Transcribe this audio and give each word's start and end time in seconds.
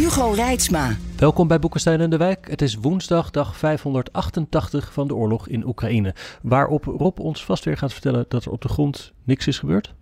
Hugo 0.00 0.30
Reitsma. 0.30 0.96
Welkom 1.16 1.48
bij 1.48 1.58
Boekenstein 1.58 2.00
en 2.00 2.10
de 2.10 2.16
Wijk. 2.16 2.48
Het 2.50 2.62
is 2.62 2.74
woensdag, 2.74 3.30
dag 3.30 3.56
588 3.56 4.92
van 4.92 5.08
de 5.08 5.14
oorlog 5.14 5.48
in 5.48 5.66
Oekraïne. 5.66 6.14
Waarop 6.42 6.84
Rob 6.84 7.18
ons 7.18 7.44
vast 7.44 7.64
weer 7.64 7.76
gaat 7.76 7.92
vertellen 7.92 8.24
dat 8.28 8.44
er 8.44 8.50
op 8.50 8.60
de 8.62 8.68
grond 8.68 9.12
niks 9.24 9.46
is 9.46 9.58
gebeurd. 9.58 9.94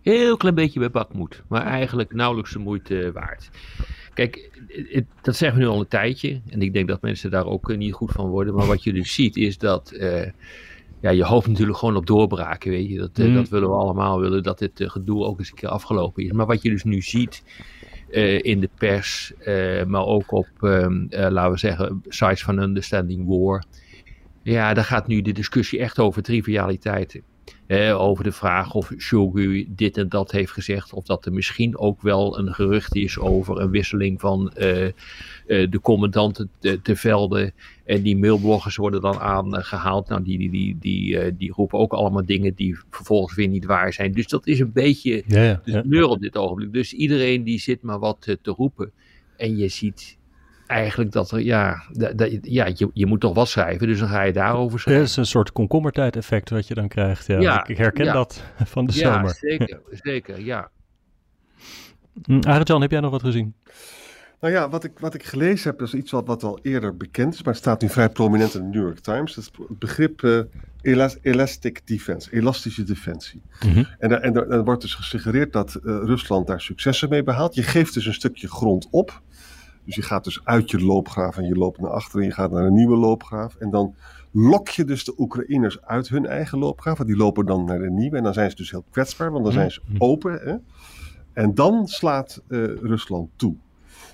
Heel 0.00 0.36
klein 0.36 0.54
beetje 0.54 0.78
bij 0.78 0.90
Bakmoed, 0.90 1.42
maar 1.48 1.62
eigenlijk 1.62 2.14
nauwelijks 2.14 2.52
de 2.52 2.58
moeite 2.58 3.10
waard. 3.12 3.50
Kijk, 4.14 4.62
dat 5.22 5.36
zeggen 5.36 5.58
we 5.58 5.64
nu 5.64 5.70
al 5.70 5.80
een 5.80 5.88
tijdje. 5.88 6.40
En 6.48 6.62
ik 6.62 6.72
denk 6.72 6.88
dat 6.88 7.02
mensen 7.02 7.30
daar 7.30 7.46
ook 7.46 7.76
niet 7.76 7.94
goed 7.94 8.12
van 8.12 8.28
worden. 8.28 8.54
Maar 8.54 8.66
wat 8.66 8.82
je 8.82 8.92
dus 8.92 9.14
ziet 9.14 9.36
is 9.36 9.58
dat... 9.58 9.92
Uh, 9.94 10.26
ja, 11.00 11.10
je 11.10 11.24
hoopt 11.24 11.46
natuurlijk 11.46 11.78
gewoon 11.78 11.96
op 11.96 12.06
doorbraken, 12.06 12.70
weet 12.70 12.88
je. 12.88 12.98
Dat, 12.98 13.18
uh, 13.18 13.34
dat 13.34 13.48
willen 13.48 13.68
we 13.68 13.74
allemaal, 13.74 14.20
willen 14.20 14.42
dat 14.42 14.58
dit 14.58 14.72
gedoe 14.76 15.24
ook 15.24 15.38
eens 15.38 15.50
een 15.50 15.56
keer 15.56 15.68
afgelopen 15.68 16.24
is. 16.24 16.32
Maar 16.32 16.46
wat 16.46 16.62
je 16.62 16.70
dus 16.70 16.84
nu 16.84 17.02
ziet 17.02 17.42
uh, 18.10 18.38
in 18.42 18.60
de 18.60 18.70
pers, 18.78 19.32
maar 19.86 20.04
ook 20.04 20.32
op, 20.32 20.48
ehm, 20.60 21.06
laten 21.10 21.50
we 21.50 21.58
zeggen, 21.58 22.02
sites 22.08 22.42
van 22.42 22.58
Understanding 22.58 23.26
War. 23.26 23.64
Ja, 24.42 24.74
daar 24.74 24.84
gaat 24.84 25.06
nu 25.06 25.22
de 25.22 25.32
discussie 25.32 25.78
echt 25.78 25.98
over 25.98 26.22
trivialiteiten. 26.22 27.22
Eh, 27.68 28.00
over 28.00 28.24
de 28.24 28.32
vraag 28.32 28.74
of 28.74 28.92
Shogu 28.98 29.66
dit 29.68 29.96
en 29.96 30.08
dat 30.08 30.30
heeft 30.30 30.52
gezegd. 30.52 30.92
Of 30.92 31.04
dat 31.04 31.26
er 31.26 31.32
misschien 31.32 31.78
ook 31.78 32.02
wel 32.02 32.38
een 32.38 32.54
gerucht 32.54 32.94
is 32.94 33.18
over 33.18 33.60
een 33.60 33.70
wisseling 33.70 34.20
van 34.20 34.52
uh, 34.58 34.84
uh, 34.84 34.90
de 35.46 35.80
commandanten 35.82 36.50
te, 36.58 36.82
te, 36.82 36.96
velden. 36.96 37.52
En 37.84 38.02
die 38.02 38.16
mailbloggers 38.16 38.76
worden 38.76 39.00
dan 39.00 39.18
aangehaald. 39.18 40.08
Nou, 40.08 40.22
die, 40.22 40.38
die, 40.38 40.50
die, 40.50 40.76
die, 40.80 41.36
die 41.36 41.52
roepen 41.52 41.78
ook 41.78 41.92
allemaal 41.92 42.24
dingen 42.24 42.54
die 42.54 42.78
vervolgens 42.90 43.34
weer 43.34 43.48
niet 43.48 43.64
waar 43.64 43.92
zijn. 43.92 44.12
Dus 44.12 44.26
dat 44.26 44.46
is 44.46 44.60
een 44.60 44.72
beetje 44.72 45.22
ja, 45.26 45.42
ja, 45.64 45.82
de 45.82 45.96
ja. 45.96 46.04
op 46.04 46.20
dit 46.20 46.36
ogenblik. 46.36 46.72
Dus 46.72 46.92
iedereen 46.92 47.42
die 47.42 47.58
zit 47.58 47.82
maar 47.82 47.98
wat 47.98 48.36
te 48.42 48.50
roepen. 48.50 48.92
En 49.36 49.56
je 49.56 49.68
ziet 49.68 50.17
eigenlijk 50.68 51.12
dat 51.12 51.30
er, 51.30 51.40
ja, 51.40 51.82
dat, 51.90 52.38
ja 52.42 52.66
je, 52.74 52.90
je 52.92 53.06
moet 53.06 53.20
toch 53.20 53.34
wat 53.34 53.48
schrijven, 53.48 53.86
dus 53.86 53.98
dan 53.98 54.08
ga 54.08 54.22
je 54.22 54.32
daarover 54.32 54.80
schrijven. 54.80 55.02
Het 55.02 55.10
is 55.10 55.16
een 55.16 55.26
soort 55.26 55.52
komkommertijd 55.52 56.16
effect 56.16 56.50
wat 56.50 56.68
je 56.68 56.74
dan 56.74 56.88
krijgt. 56.88 57.26
Ja, 57.26 57.40
ja 57.40 57.66
ik, 57.66 57.76
herken 57.76 58.04
ja. 58.04 58.12
dat 58.12 58.42
van 58.64 58.86
de 58.86 58.92
ja, 58.92 59.12
zomer. 59.14 59.34
zeker, 59.34 59.80
zeker, 59.90 60.40
ja. 60.40 60.70
Hm, 62.24 62.40
Arjan, 62.40 62.80
heb 62.80 62.90
jij 62.90 63.00
nog 63.00 63.10
wat 63.10 63.22
gezien? 63.22 63.54
Nou 64.40 64.52
ja, 64.52 64.68
wat 64.68 64.84
ik, 64.84 64.98
wat 64.98 65.14
ik 65.14 65.24
gelezen 65.24 65.70
heb, 65.70 65.82
is 65.82 65.94
iets 65.94 66.10
wat, 66.10 66.26
wat 66.26 66.42
al 66.42 66.58
eerder 66.62 66.96
bekend 66.96 67.34
is, 67.34 67.42
maar 67.42 67.52
het 67.52 67.62
staat 67.62 67.80
nu 67.80 67.88
vrij 67.88 68.08
prominent 68.08 68.54
in 68.54 68.60
de 68.60 68.78
New 68.78 68.86
York 68.86 68.98
Times. 68.98 69.34
Dat 69.34 69.44
is 69.44 69.50
het 69.68 69.78
begrip 69.78 70.22
uh, 70.22 70.40
elastic 71.22 71.86
defense, 71.86 72.32
elastische 72.32 72.84
defensie. 72.84 73.42
Mm 73.66 73.72
-hmm. 73.72 73.86
En, 73.98 74.22
en, 74.22 74.34
en 74.34 74.50
er 74.50 74.64
wordt 74.64 74.82
dus 74.82 74.94
gesuggereerd 74.94 75.52
dat 75.52 75.74
uh, 75.74 75.80
Rusland 75.82 76.46
daar 76.46 76.60
successen 76.60 77.08
mee 77.08 77.22
behaalt. 77.22 77.54
Je 77.54 77.62
geeft 77.62 77.94
dus 77.94 78.06
een 78.06 78.14
stukje 78.14 78.48
grond 78.48 78.88
op. 78.90 79.22
Dus 79.88 79.96
je 79.96 80.02
gaat 80.02 80.24
dus 80.24 80.40
uit 80.44 80.70
je 80.70 80.80
loopgraaf 80.80 81.36
en 81.36 81.44
je 81.44 81.54
loopt 81.54 81.80
naar 81.80 81.90
achteren 81.90 82.20
en 82.20 82.28
je 82.28 82.34
gaat 82.34 82.50
naar 82.50 82.64
een 82.64 82.74
nieuwe 82.74 82.96
loopgraaf. 82.96 83.54
En 83.54 83.70
dan 83.70 83.94
lok 84.32 84.68
je 84.68 84.84
dus 84.84 85.04
de 85.04 85.14
Oekraïners 85.18 85.82
uit 85.82 86.08
hun 86.08 86.26
eigen 86.26 86.58
loopgraaf. 86.58 86.96
Want 86.96 87.08
die 87.08 87.18
lopen 87.18 87.46
dan 87.46 87.64
naar 87.64 87.78
de 87.78 87.90
nieuwe 87.90 88.16
en 88.16 88.22
dan 88.22 88.32
zijn 88.32 88.50
ze 88.50 88.56
dus 88.56 88.70
heel 88.70 88.84
kwetsbaar, 88.90 89.30
want 89.30 89.44
dan 89.44 89.52
zijn 89.52 89.70
ze 89.70 89.80
open. 89.98 90.32
Hè? 90.32 90.56
En 91.32 91.54
dan 91.54 91.86
slaat 91.86 92.42
uh, 92.48 92.64
Rusland 92.64 93.30
toe. 93.36 93.54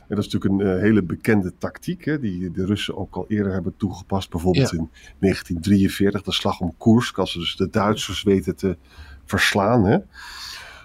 En 0.08 0.16
dat 0.16 0.24
is 0.24 0.32
natuurlijk 0.32 0.62
een 0.62 0.76
uh, 0.76 0.80
hele 0.80 1.02
bekende 1.02 1.52
tactiek, 1.58 2.04
hè, 2.04 2.18
die 2.18 2.50
de 2.50 2.66
Russen 2.66 2.96
ook 2.96 3.14
al 3.14 3.24
eerder 3.28 3.52
hebben 3.52 3.76
toegepast. 3.76 4.30
Bijvoorbeeld 4.30 4.70
ja. 4.70 4.78
in 4.78 4.90
1943, 5.18 6.22
de 6.22 6.32
slag 6.32 6.60
om 6.60 6.74
Koersk, 6.76 7.18
als 7.18 7.32
ze 7.32 7.38
dus 7.38 7.56
de 7.56 7.70
Duitsers 7.70 8.22
weten 8.22 8.56
te 8.56 8.76
verslaan. 9.24 9.84
Hè. 9.84 9.98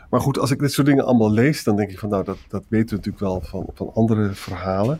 Maar 0.10 0.22
goed, 0.22 0.40
als 0.40 0.52
ik 0.52 0.60
dit 0.60 0.72
soort 0.72 0.88
dingen 0.88 1.06
allemaal 1.06 1.32
lees, 1.32 1.64
dan 1.64 1.76
denk 1.76 1.90
ik 1.90 2.00
van 2.00 2.10
nou, 2.10 2.24
dat, 2.24 2.38
dat 2.48 2.64
weten 2.68 2.90
we 2.90 2.96
natuurlijk 2.96 3.24
wel 3.24 3.42
van, 3.42 3.66
van 3.74 3.92
andere 3.94 4.34
verhalen. 4.34 5.00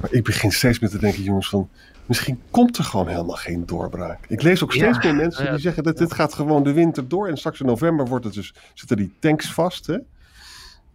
Maar 0.00 0.12
ik 0.12 0.24
begin 0.24 0.52
steeds 0.52 0.78
meer 0.78 0.90
te 0.90 0.98
denken, 0.98 1.22
jongens, 1.22 1.48
van 1.48 1.68
misschien 2.06 2.40
komt 2.50 2.76
er 2.76 2.84
gewoon 2.84 3.08
helemaal 3.08 3.36
geen 3.36 3.66
doorbraak. 3.66 4.24
Ik 4.28 4.42
lees 4.42 4.62
ook 4.62 4.72
steeds 4.72 4.98
ja, 5.02 5.04
meer 5.04 5.14
mensen 5.14 5.44
ja, 5.44 5.50
die 5.50 5.60
zeggen 5.60 5.82
dat 5.82 5.98
dit 5.98 6.12
gaat 6.12 6.34
gewoon 6.34 6.62
de 6.62 6.72
winter 6.72 7.08
door. 7.08 7.28
En 7.28 7.36
straks 7.36 7.60
in 7.60 7.66
november 7.66 8.06
wordt 8.06 8.24
het 8.24 8.34
dus, 8.34 8.54
zitten 8.74 8.96
die 8.96 9.12
tanks 9.18 9.52
vast. 9.52 9.86
Hè? 9.86 9.96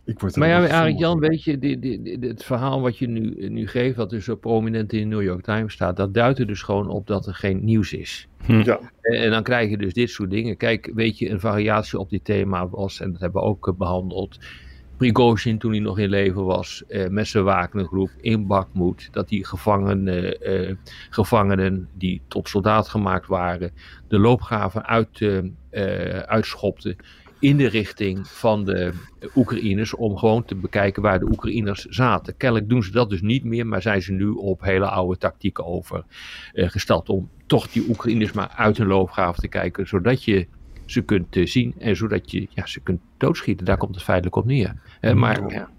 Ik 0.06 0.20
word 0.20 0.36
maar 0.36 0.48
ja, 0.48 0.68
Arik 0.68 0.98
Jan, 0.98 1.20
weet 1.20 1.44
je, 1.44 1.60
die, 1.60 1.80
die, 1.80 2.02
die, 2.02 2.18
het 2.20 2.44
verhaal 2.44 2.82
wat 2.82 2.98
je 2.98 3.08
nu, 3.08 3.50
nu 3.50 3.68
geeft, 3.68 3.96
wat 3.96 4.10
dus 4.10 4.26
zo 4.26 4.36
prominent 4.36 4.94
in 4.94 5.00
de 5.10 5.16
New 5.16 5.24
York 5.24 5.44
Times 5.44 5.74
staat, 5.74 5.98
dat 5.98 6.14
duidt 6.14 6.40
er 6.40 6.48
dus 6.48 6.62
gewoon 6.62 6.90
op 6.90 7.08
dat 7.08 7.28
er 7.28 7.34
geen 7.34 7.64
nieuws 7.64 7.94
is. 7.94 8.28
Hm. 8.46 8.62
Ja. 8.62 8.80
En, 9.02 9.20
en, 9.22 9.30
dan 9.30 9.44
krijg 9.44 9.70
je 9.70 9.78
dus 9.78 9.94
dit 9.94 10.10
soort 10.10 10.30
dingen. 10.30 10.58
Kijk, 10.58 10.92
weet 10.94 11.18
je, 11.18 11.30
een 11.30 11.40
variatie 11.40 12.00
op 12.00 12.10
dit 12.10 12.26
thema 12.26 12.70
was, 12.70 13.00
en 13.00 13.12
dat 13.12 13.22
hebben 13.22 13.42
we 13.42 13.48
ook 13.48 13.74
behandeld, 13.78 14.38
Prigozhin 14.98 15.58
toen 15.58 15.72
hij 15.72 15.80
nog 15.80 16.00
in 16.00 16.10
leven 16.10 16.46
was, 16.46 16.84
eh, 16.88 17.08
met 17.08 17.28
zijn 17.28 17.44
Wagnergroep 17.44 18.10
in 18.22 18.48
Bakmoed, 18.48 19.10
dat 19.12 19.30
die 19.30 19.46
gevangenen, 19.46 20.42
eh, 20.42 20.76
gevangenen 21.10 21.90
die 21.94 22.22
tot 22.28 22.50
soldaat 22.50 22.88
gemaakt 22.88 23.28
waren, 23.28 23.72
de 24.08 24.20
loopgraven 24.20 24.86
uit, 24.86 25.20
uh, 25.20 25.40
uitschopten 26.20 26.96
in 27.46 27.58
de 27.58 27.68
richting 27.68 28.28
van 28.28 28.66
de 28.66 28.94
Oekraïners 29.36 29.94
om 29.96 30.18
gewoon 30.18 30.46
te 30.46 30.56
bekijken 30.56 31.02
waar 31.02 31.20
de 31.20 31.30
Oekraïners 31.32 31.86
zaten. 31.86 32.38
Kennelijk 32.38 32.70
doen 32.70 32.84
ze 32.84 32.92
dat 32.92 33.10
dus 33.10 33.22
niet 33.22 33.44
meer, 33.44 33.68
maar 33.68 33.82
zijn 33.82 34.02
ze 34.02 34.12
nu 34.12 34.28
op 34.28 34.62
hele 34.62 34.86
oude 34.86 35.18
tactieken 35.18 35.66
overgesteld 35.66 37.10
uh, 37.10 37.16
om 37.16 37.30
toch 37.46 37.68
die 37.68 37.90
Oekraïners 37.90 38.32
maar 38.32 38.54
uit 38.56 38.78
hun 38.78 38.88
loopgraven 38.88 39.42
te 39.42 39.48
kijken, 39.48 39.88
zodat 39.88 40.24
je 40.24 40.48
ze 40.86 41.02
kunt 41.02 41.36
uh, 41.36 41.46
zien 41.46 41.74
en 41.78 41.96
zodat 41.96 42.32
je 42.32 42.48
ja, 42.50 42.66
ze 42.66 42.80
kunt 42.80 43.02
doodschieten. 43.18 43.66
Daar 43.66 43.78
komt 43.78 43.96
het 43.96 44.04
feitelijk 44.04 44.36
op 44.36 44.46
neer. 44.46 44.76
Uh, 45.02 45.14
maar 45.14 45.52
ja, 45.54 45.70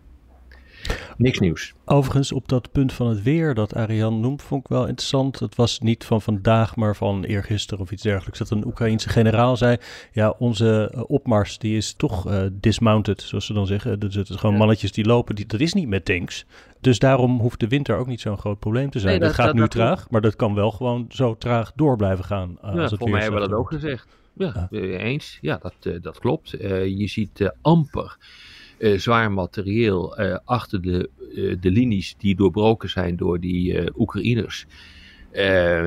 Niks 1.16 1.38
nieuws. 1.38 1.74
Overigens, 1.84 2.32
op 2.32 2.48
dat 2.48 2.72
punt 2.72 2.92
van 2.92 3.06
het 3.06 3.22
weer 3.22 3.54
dat 3.54 3.74
Ariane 3.74 4.16
noemt, 4.16 4.42
vond 4.42 4.60
ik 4.60 4.68
wel 4.68 4.86
interessant. 4.86 5.38
Het 5.38 5.54
was 5.54 5.78
niet 5.78 6.04
van 6.04 6.22
vandaag, 6.22 6.76
maar 6.76 6.96
van 6.96 7.24
eergisteren 7.24 7.82
of 7.82 7.90
iets 7.90 8.02
dergelijks. 8.02 8.38
Dat 8.38 8.50
een 8.50 8.66
Oekraïense 8.66 9.08
generaal 9.08 9.56
zei: 9.56 9.76
Ja, 10.12 10.34
onze 10.38 10.92
uh, 10.94 11.02
opmars 11.06 11.58
die 11.58 11.76
is 11.76 11.94
toch 11.94 12.28
uh, 12.28 12.42
dismounted, 12.52 13.22
zoals 13.22 13.46
ze 13.46 13.52
dan 13.52 13.66
zeggen. 13.66 14.00
Dus 14.00 14.14
het 14.14 14.28
is 14.28 14.36
gewoon 14.36 14.52
ja. 14.52 14.58
mannetjes 14.58 14.92
die 14.92 15.04
lopen. 15.04 15.34
Die, 15.34 15.46
dat 15.46 15.60
is 15.60 15.72
niet 15.72 15.88
met 15.88 16.04
tanks. 16.04 16.46
Dus 16.80 16.98
daarom 16.98 17.40
hoeft 17.40 17.60
de 17.60 17.68
winter 17.68 17.96
ook 17.96 18.06
niet 18.06 18.20
zo'n 18.20 18.38
groot 18.38 18.58
probleem 18.58 18.90
te 18.90 18.98
zijn. 18.98 19.10
Nee, 19.10 19.20
dat, 19.20 19.28
dat, 19.28 19.36
gaat 19.36 19.46
dat, 19.46 19.54
nu 19.54 19.60
dat 19.60 19.70
traag, 19.70 20.10
maar 20.10 20.20
dat 20.20 20.36
kan 20.36 20.54
wel 20.54 20.70
gewoon 20.70 21.06
zo 21.08 21.36
traag 21.36 21.72
door 21.74 21.96
blijven 21.96 22.24
gaan. 22.24 22.58
Uh, 22.64 22.74
ja, 22.74 22.80
als 22.80 22.90
het 22.90 23.00
voor 23.00 23.10
mij 23.10 23.22
hebben 23.22 23.40
we 23.40 23.48
dat 23.48 23.58
ook 23.58 23.70
gezegd. 23.70 24.08
Ja, 24.32 24.68
ja. 24.70 24.78
eens. 24.80 25.38
Ja, 25.40 25.60
dat, 25.62 26.02
dat 26.02 26.18
klopt. 26.18 26.50
je 26.50 27.06
ziet 27.06 27.52
amper 27.62 28.16
uh, 28.78 28.98
zwaar 28.98 29.32
materieel 29.32 30.20
uh, 30.20 30.36
achter 30.44 30.82
de, 30.82 31.10
uh, 31.34 31.56
de 31.60 31.70
linies 31.70 32.14
die 32.18 32.36
doorbroken 32.36 32.90
zijn 32.90 33.16
door 33.16 33.40
die 33.40 33.98
Oekraïners. 34.00 34.66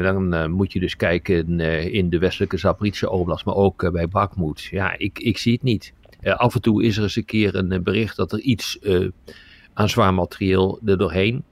dan 0.02 0.52
moet 0.52 0.74
je 0.74 0.80
dus 0.80 0.96
kijken 0.96 1.60
in 1.92 2.10
de 2.10 2.18
westelijke 2.20 2.58
Zaporizhzhia 2.58 3.10
Oblast, 3.10 3.46
maar 3.46 3.56
ook 3.56 3.92
bij 3.92 4.08
Bakhmut. 4.08 4.64
Ja, 4.64 4.98
ik, 4.98 5.20
ik 5.20 5.38
zie 5.38 5.54
het 5.54 5.64
niet. 5.64 5.94
af 6.22 6.56
en 6.56 6.62
toe 6.62 6.84
is 6.84 6.98
er 6.98 7.04
eens 7.04 7.16
een 7.16 7.26
keer 7.26 7.56
een 7.56 7.84
bericht 7.84 8.16
dat 8.16 8.32
er 8.32 8.40
iets 8.40 8.80
aan 9.74 9.90
zwaar 9.90 10.14
materieel 10.14 10.80
er 10.86 10.98
doorheen 10.98 11.44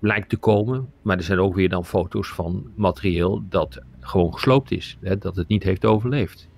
lijkt 0.00 0.28
te 0.28 0.36
komen. 0.36 0.90
Maar 1.02 1.16
er 1.16 1.22
zijn 1.22 1.38
ook 1.38 1.54
weer 1.54 1.68
dan 1.68 1.84
foto's 1.84 2.28
van 2.28 2.70
materieel 2.74 3.42
dat 3.48 3.80
gewoon 4.00 4.32
gesloopt 4.32 4.70
is. 4.70 4.96
Hè, 5.00 5.18
dat 5.18 5.36
het 5.36 5.48
niet 5.48 5.62
heeft 5.62 5.84
overleefd. 5.84 6.48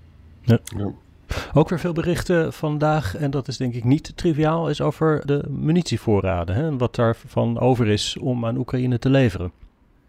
Ja. 0.40 0.58
ja. 0.76 0.92
Ook 1.54 1.68
weer 1.68 1.80
veel 1.80 1.92
berichten 1.92 2.52
vandaag, 2.52 3.16
en 3.16 3.30
dat 3.30 3.48
is 3.48 3.56
denk 3.56 3.74
ik 3.74 3.84
niet 3.84 4.16
triviaal, 4.16 4.70
is 4.70 4.80
over 4.80 5.26
de 5.26 5.44
munitievoorraden. 5.48 6.54
Hè, 6.54 6.66
en 6.66 6.78
wat 6.78 6.94
daarvan 6.94 7.58
over 7.58 7.86
is 7.86 8.16
om 8.20 8.46
aan 8.46 8.56
Oekraïne 8.56 8.98
te 8.98 9.10
leveren. 9.10 9.52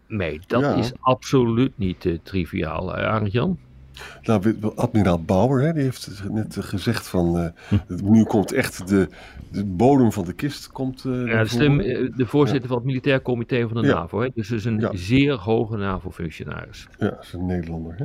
Nee, 0.06 0.40
dat 0.46 0.60
ja. 0.60 0.74
is 0.74 0.92
absoluut 1.00 1.72
niet 1.78 2.04
uh, 2.04 2.18
triviaal, 2.22 2.98
uh, 2.98 3.04
Arjan. 3.04 3.58
Nou, 4.22 4.54
admiraal 4.74 5.22
Bauer 5.22 5.60
hè, 5.60 5.72
die 5.72 5.82
heeft 5.82 6.22
net 6.30 6.56
gezegd 6.60 7.08
van 7.08 7.40
uh, 7.40 7.48
nu 8.02 8.24
komt 8.24 8.52
echt 8.52 8.88
de, 8.88 9.08
de 9.50 9.64
bodem 9.64 10.12
van 10.12 10.24
de 10.24 10.32
kist. 10.32 10.72
Komt, 10.72 11.04
uh, 11.04 11.26
ja, 11.26 11.36
dat 11.36 11.46
is 11.46 11.52
de, 11.52 12.12
de 12.16 12.26
voorzitter 12.26 12.68
van 12.68 12.76
het 12.76 12.86
militair 12.86 13.22
comité 13.22 13.68
van 13.68 13.82
de 13.82 13.88
NAVO. 13.88 14.20
Hè? 14.20 14.28
Dus 14.34 14.50
is 14.50 14.64
een 14.64 14.88
zeer 14.92 15.34
hoge 15.34 15.76
NAVO-functionaris. 15.76 16.88
Ja, 16.98 17.08
dat 17.08 17.24
is 17.24 17.32
een 17.32 17.46
Nederlander. 17.46 17.94
Hè? 17.96 18.04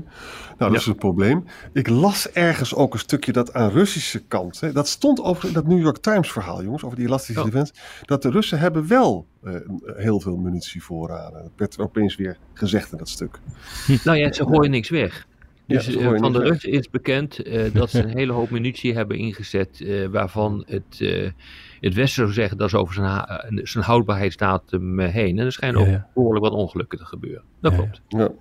Nou, 0.57 0.71
dat 0.71 0.81
is 0.81 0.85
een 0.85 0.95
probleem. 0.95 1.43
Ik 1.73 1.89
las 1.89 2.31
ergens 2.31 2.75
ook 2.75 2.93
een 2.93 2.99
stukje 2.99 3.31
dat 3.31 3.53
aan 3.53 3.69
Russische 3.69 4.23
kant, 4.27 4.59
hè, 4.59 4.71
dat 4.71 4.87
stond 4.87 5.21
over 5.21 5.47
in 5.47 5.53
dat 5.53 5.67
New 5.67 5.81
York 5.81 5.97
Times 5.97 6.31
verhaal, 6.31 6.63
jongens, 6.63 6.83
over 6.83 6.97
die 6.97 7.05
elastische 7.05 7.41
oh. 7.41 7.45
defense, 7.45 7.73
dat 8.05 8.21
de 8.21 8.29
Russen 8.29 8.59
hebben 8.59 8.87
wel 8.87 9.27
heel 9.95 10.19
veel 10.19 10.37
munitie 10.37 10.83
voorraden. 10.83 11.41
Dat 11.41 11.51
werd 11.55 11.79
opeens 11.79 12.15
weer 12.15 12.37
gezegd 12.53 12.91
in 12.91 12.97
dat 12.97 13.09
stuk. 13.09 13.39
Nou 14.03 14.17
ja, 14.17 14.31
ze 14.31 14.45
gooien 14.45 14.71
niks 14.71 14.89
weg. 14.89 15.27
Dus 15.67 15.85
ja, 15.85 16.17
van 16.17 16.33
de 16.33 16.39
Russen 16.39 16.71
is 16.71 16.89
bekend 16.89 17.47
uh, 17.47 17.73
dat 17.73 17.89
ze 17.89 18.03
een 18.03 18.17
hele 18.17 18.33
hoop 18.33 18.49
munitie 18.49 18.93
hebben 18.93 19.17
ingezet, 19.17 19.79
uh, 19.79 20.07
waarvan 20.07 20.63
het, 20.67 20.99
uh, 20.99 21.29
het 21.79 21.93
Westen 21.93 22.23
zou 22.23 22.33
zeggen 22.33 22.57
dat 22.57 22.67
is 22.67 22.73
over 22.73 22.93
zijn, 22.93 23.25
zijn 23.67 23.83
houdbaarheidsdatum 23.83 24.99
heen. 24.99 25.39
En 25.39 25.45
er 25.45 25.51
schijnen 25.51 25.81
ook 25.81 26.13
behoorlijk 26.13 26.45
wat 26.45 26.53
ongelukken 26.53 26.97
te 26.97 27.05
gebeuren. 27.05 27.43
Dat 27.61 27.73
klopt. 27.73 28.01
Ja. 28.07 28.31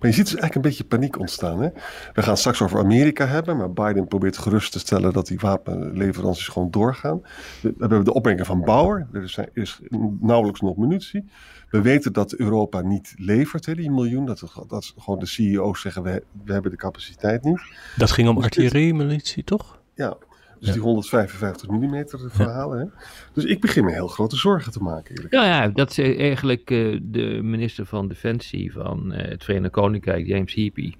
Maar 0.00 0.10
je 0.10 0.12
ziet 0.12 0.24
dus 0.24 0.34
eigenlijk 0.34 0.54
een 0.54 0.60
beetje 0.60 0.84
paniek 0.84 1.18
ontstaan. 1.18 1.62
Hè? 1.62 1.68
We 2.12 2.22
gaan 2.22 2.36
straks 2.36 2.62
over 2.62 2.78
Amerika 2.78 3.26
hebben, 3.26 3.56
maar 3.56 3.72
Biden 3.72 4.08
probeert 4.08 4.38
gerust 4.38 4.72
te 4.72 4.78
stellen 4.78 5.12
dat 5.12 5.26
die 5.26 5.38
wapenleveranties 5.38 6.48
gewoon 6.48 6.70
doorgaan. 6.70 7.20
We, 7.60 7.68
we 7.68 7.74
hebben 7.78 8.04
de 8.04 8.14
opmerking 8.14 8.46
van 8.46 8.60
Bauer, 8.60 9.06
er 9.12 9.22
is, 9.22 9.38
is 9.52 9.80
nauwelijks 10.20 10.60
nog 10.60 10.76
munitie. 10.76 11.24
We 11.70 11.80
weten 11.80 12.12
dat 12.12 12.32
Europa 12.32 12.80
niet 12.80 13.14
levert, 13.16 13.66
hè, 13.66 13.74
die 13.74 13.90
miljoen. 13.90 14.26
Dat, 14.26 14.64
dat 14.68 14.94
gewoon 14.98 15.18
de 15.18 15.26
CEO's 15.26 15.80
zeggen, 15.80 16.02
we, 16.02 16.22
we 16.44 16.52
hebben 16.52 16.70
de 16.70 16.76
capaciteit 16.76 17.44
niet. 17.44 17.60
Dat 17.96 18.10
ging 18.10 18.28
om 18.28 18.34
dus 18.34 18.44
artillerie-munitie, 18.44 19.44
toch? 19.44 19.80
Ja, 19.94 20.16
dus 20.60 20.72
die 20.72 20.80
155 20.80 21.68
mm 21.68 22.04
verhalen. 22.30 22.78
Hè? 22.78 22.86
Dus 23.32 23.44
ik 23.44 23.60
begin 23.60 23.84
me 23.84 23.92
heel 23.92 24.08
grote 24.08 24.36
zorgen 24.36 24.72
te 24.72 24.82
maken. 24.82 25.14
Eerlijk. 25.14 25.34
Ja, 25.34 25.44
ja, 25.44 25.68
dat 25.68 25.90
is 25.90 25.98
eigenlijk 25.98 26.70
uh, 26.70 27.00
de 27.02 27.40
minister 27.42 27.86
van 27.86 28.08
Defensie 28.08 28.72
van 28.72 29.12
uh, 29.12 29.28
het 29.28 29.44
Verenigd 29.44 29.72
Koninkrijk, 29.72 30.26
James 30.26 30.54
Heapy. 30.54 30.92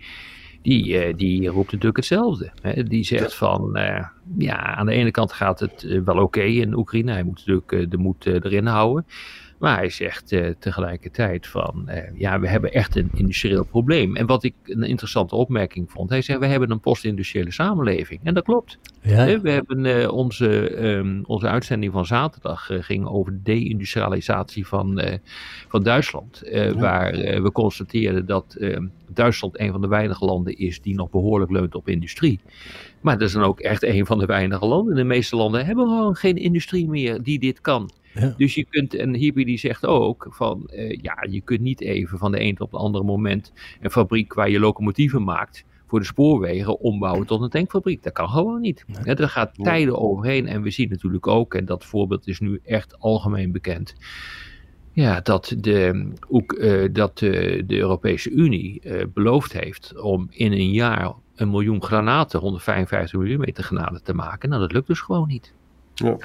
Die, 0.62 1.06
uh, 1.06 1.16
die 1.16 1.49
roept 1.49 1.73
natuurlijk 1.73 1.96
hetzelfde. 1.96 2.52
Hè? 2.62 2.82
Die 2.82 3.05
zegt 3.05 3.34
van, 3.34 3.78
ja, 4.38 4.75
aan 4.75 4.87
de 4.87 4.93
ene 4.93 5.11
kant 5.11 5.32
gaat 5.32 5.61
het 5.61 5.87
wel 6.05 6.16
oké 6.16 6.43
in 6.43 6.75
Oekraïne. 6.75 7.12
Hij 7.12 7.23
moet 7.23 7.46
natuurlijk 7.46 7.90
de 7.90 7.96
moed 7.96 8.26
erin 8.26 8.66
houden. 8.66 9.06
Maar 9.60 9.76
hij 9.76 9.88
zegt 9.88 10.32
uh, 10.32 10.48
tegelijkertijd 10.58 11.46
van, 11.46 11.84
uh, 11.88 11.96
ja, 12.14 12.40
we 12.40 12.48
hebben 12.48 12.72
echt 12.72 12.96
een 12.96 13.10
industrieel 13.14 13.64
probleem. 13.64 14.16
En 14.16 14.26
wat 14.26 14.44
ik 14.44 14.54
een 14.64 14.82
interessante 14.82 15.34
opmerking 15.34 15.90
vond, 15.90 16.10
hij 16.10 16.22
zegt, 16.22 16.38
we 16.38 16.46
hebben 16.46 16.70
een 16.70 16.80
postindustriële 16.80 17.52
samenleving. 17.52 18.20
En 18.22 18.34
dat 18.34 18.44
klopt. 18.44 18.78
Ja. 19.00 19.40
We 19.40 19.50
hebben 19.50 20.10
onze, 20.10 20.84
um, 20.84 21.24
onze 21.26 21.46
uitzending 21.46 21.92
van 21.92 22.06
zaterdag 22.06 22.70
ging 22.80 23.06
over 23.06 23.32
de 23.32 23.42
deindustrialisatie 23.42 24.66
van, 24.66 25.02
van 25.68 25.82
Duitsland. 25.82 26.42
Ja. 26.44 26.74
Waar 26.74 27.12
we 27.42 27.52
constateerden 27.52 28.26
dat 28.26 28.56
ehm, 28.58 28.86
Duitsland 29.08 29.60
een 29.60 29.72
van 29.72 29.80
de 29.80 29.88
weinige 29.88 30.24
landen 30.24 30.58
is 30.58 30.80
die 30.80 30.94
nog 30.94 31.10
behoorlijk 31.10 31.50
leunt 31.50 31.74
op 31.74 31.88
industrie. 31.88 32.40
Maar 33.00 33.18
dat 33.18 33.28
is 33.28 33.34
dan 33.34 33.42
ook 33.42 33.60
echt 33.60 33.82
een 33.82 34.06
van 34.06 34.18
de 34.18 34.26
weinige 34.26 34.66
landen. 34.66 34.94
De 34.94 35.04
meeste 35.04 35.36
landen 35.36 35.66
hebben 35.66 35.86
gewoon 35.88 36.14
geen 36.14 36.36
industrie 36.36 36.88
meer 36.88 37.22
die 37.22 37.38
dit 37.38 37.60
kan. 37.60 37.90
Dus 38.36 38.54
je 38.54 38.64
kunt, 38.64 38.94
en 38.94 39.14
Hippie 39.14 39.44
die 39.44 39.58
zegt 39.58 39.86
ook 39.86 40.26
van, 40.30 40.70
uh, 40.74 40.98
ja, 41.02 41.26
je 41.30 41.40
kunt 41.40 41.60
niet 41.60 41.80
even 41.80 42.18
van 42.18 42.32
de 42.32 42.40
een 42.40 42.60
op 42.60 42.72
het 42.72 42.80
andere 42.80 43.04
moment 43.04 43.52
een 43.80 43.90
fabriek 43.90 44.34
waar 44.34 44.50
je 44.50 44.60
locomotieven 44.60 45.24
maakt 45.24 45.64
voor 45.86 45.98
de 45.98 46.04
spoorwegen 46.04 46.80
ombouwen 46.80 47.26
tot 47.26 47.42
een 47.42 47.48
tankfabriek. 47.48 48.02
Dat 48.02 48.12
kan 48.12 48.28
gewoon 48.28 48.60
niet. 48.60 48.84
Nee. 48.86 49.14
er 49.14 49.28
gaat 49.28 49.54
tijden 49.54 49.98
overheen 49.98 50.46
en 50.46 50.62
we 50.62 50.70
zien 50.70 50.88
natuurlijk 50.88 51.26
ook, 51.26 51.54
en 51.54 51.64
dat 51.64 51.84
voorbeeld 51.84 52.26
is 52.26 52.40
nu 52.40 52.60
echt 52.64 52.98
algemeen 52.98 53.52
bekend, 53.52 53.94
ja, 54.92 55.20
dat 55.20 55.54
de, 55.58 56.12
ook, 56.28 56.52
uh, 56.52 56.88
dat 56.92 57.18
de, 57.18 57.62
de 57.66 57.76
Europese 57.76 58.30
Unie 58.30 58.82
beloofd 59.12 59.52
heeft 59.52 60.00
om 60.00 60.26
in 60.30 60.52
een 60.52 60.70
jaar 60.70 61.12
een 61.34 61.50
miljoen 61.50 61.82
granaten, 61.82 62.40
155 62.40 63.20
mm 63.20 63.44
granaten 63.52 64.02
te 64.02 64.14
maken. 64.14 64.48
Nou, 64.48 64.60
dat 64.60 64.72
lukt 64.72 64.86
dus 64.86 65.00
gewoon 65.00 65.28
niet. 65.28 65.54
Ja. 66.06 66.17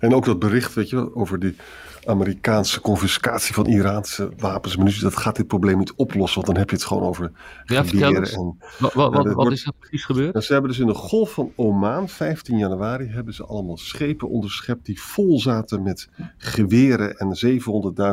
En 0.00 0.14
ook 0.14 0.24
dat 0.24 0.38
bericht, 0.38 0.74
weet 0.74 0.90
je, 0.90 1.14
over 1.14 1.38
die 1.38 1.56
Amerikaanse 2.08 2.80
confiscatie 2.80 3.54
van 3.54 3.66
Iraanse 3.66 4.30
wapens 4.36 4.72
en 4.72 4.78
munitie, 4.78 5.02
dat 5.02 5.16
gaat 5.16 5.36
dit 5.36 5.46
probleem 5.46 5.78
niet 5.78 5.92
oplossen, 5.92 6.34
want 6.34 6.46
dan 6.46 6.56
heb 6.56 6.70
je 6.70 6.76
het 6.76 6.84
gewoon 6.84 7.02
over 7.02 7.32
ja. 7.64 7.84
En, 7.84 8.56
wat, 8.78 8.92
wat, 8.92 9.32
wat, 9.32 9.52
is 9.52 9.66
er 9.66 9.72
precies 9.78 10.04
gebeurd? 10.04 10.32
Nou, 10.32 10.44
ze 10.44 10.52
hebben 10.52 10.70
dus 10.70 10.80
in 10.80 10.86
de 10.86 10.94
golf 10.94 11.32
van 11.32 11.52
Oman, 11.56 12.08
15 12.08 12.58
januari, 12.58 13.06
hebben 13.06 13.34
ze 13.34 13.44
allemaal 13.44 13.76
schepen 13.76 14.28
onderschept 14.28 14.86
die 14.86 15.00
vol 15.00 15.40
zaten 15.40 15.82
met 15.82 16.08
geweren 16.36 17.16
en 17.16 17.60